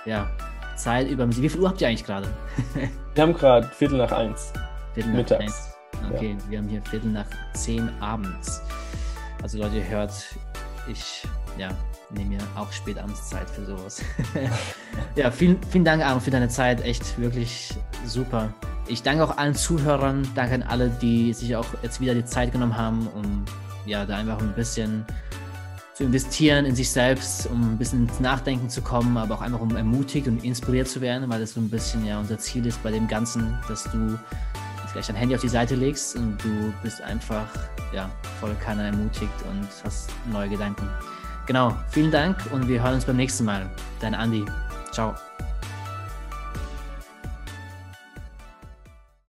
ja, 0.04 0.28
Zeit 0.76 1.08
über. 1.08 1.28
Wie 1.28 1.48
viel 1.48 1.60
Uhr 1.60 1.68
habt 1.68 1.80
ihr 1.80 1.88
eigentlich 1.88 2.04
gerade? 2.04 2.28
wir 3.14 3.22
haben 3.22 3.34
gerade 3.34 3.66
Viertel 3.68 3.98
nach 3.98 4.12
eins. 4.12 4.52
Viertel 4.94 5.10
nach 5.10 5.18
Mittags. 5.18 5.42
eins. 5.42 5.70
Okay, 6.12 6.36
ja. 6.38 6.50
wir 6.50 6.58
haben 6.58 6.68
hier 6.68 6.82
Viertel 6.82 7.10
nach 7.10 7.26
zehn 7.54 7.90
abends. 8.00 8.62
Also 9.42 9.58
Leute, 9.58 9.76
ihr 9.76 9.88
hört, 9.88 10.12
ich 10.88 11.26
ja, 11.58 11.68
nehme 12.10 12.36
mir 12.36 12.40
auch 12.56 12.70
spät 12.72 12.98
abends 12.98 13.28
Zeit 13.28 13.48
für 13.48 13.64
sowas. 13.64 14.02
ja, 15.16 15.30
vielen, 15.30 15.62
vielen 15.64 15.84
Dank, 15.84 16.02
Aaron, 16.02 16.20
für 16.20 16.30
deine 16.30 16.48
Zeit. 16.48 16.82
Echt 16.82 17.18
wirklich 17.18 17.74
super. 18.06 18.52
Ich 18.86 19.02
danke 19.02 19.22
auch 19.22 19.36
allen 19.36 19.54
Zuhörern, 19.54 20.26
danke 20.34 20.54
an 20.54 20.62
alle, 20.62 20.88
die 20.88 21.32
sich 21.32 21.54
auch 21.54 21.66
jetzt 21.82 22.00
wieder 22.00 22.14
die 22.14 22.24
Zeit 22.24 22.52
genommen 22.52 22.76
haben, 22.76 23.06
um 23.14 23.44
ja, 23.86 24.04
da 24.04 24.16
einfach 24.16 24.40
ein 24.40 24.52
bisschen 24.54 25.04
zu 26.00 26.06
investieren 26.06 26.64
in 26.64 26.74
sich 26.74 26.90
selbst, 26.90 27.46
um 27.48 27.74
ein 27.74 27.76
bisschen 27.76 28.08
ins 28.08 28.20
Nachdenken 28.20 28.70
zu 28.70 28.80
kommen, 28.80 29.18
aber 29.18 29.34
auch 29.34 29.42
einfach 29.42 29.60
um 29.60 29.76
ermutigt 29.76 30.26
und 30.28 30.42
inspiriert 30.42 30.88
zu 30.88 31.02
werden, 31.02 31.28
weil 31.28 31.40
das 31.40 31.52
so 31.52 31.60
ein 31.60 31.68
bisschen 31.68 32.06
ja 32.06 32.18
unser 32.18 32.38
Ziel 32.38 32.64
ist 32.64 32.82
bei 32.82 32.90
dem 32.90 33.06
Ganzen, 33.06 33.58
dass 33.68 33.84
du 33.84 34.18
vielleicht 34.86 35.10
dein 35.10 35.16
Handy 35.16 35.34
auf 35.34 35.42
die 35.42 35.48
Seite 35.50 35.74
legst 35.74 36.16
und 36.16 36.42
du 36.42 36.72
bist 36.82 37.02
einfach 37.02 37.46
ja, 37.92 38.08
voll 38.40 38.56
keiner 38.64 38.84
ermutigt 38.84 39.28
und 39.50 39.68
hast 39.84 40.08
neue 40.32 40.48
Gedanken. 40.48 40.88
Genau, 41.46 41.76
vielen 41.90 42.10
Dank 42.10 42.38
und 42.50 42.66
wir 42.66 42.82
hören 42.82 42.94
uns 42.94 43.04
beim 43.04 43.16
nächsten 43.16 43.44
Mal. 43.44 43.68
Dein 44.00 44.14
Andi. 44.14 44.46
Ciao. 44.92 45.14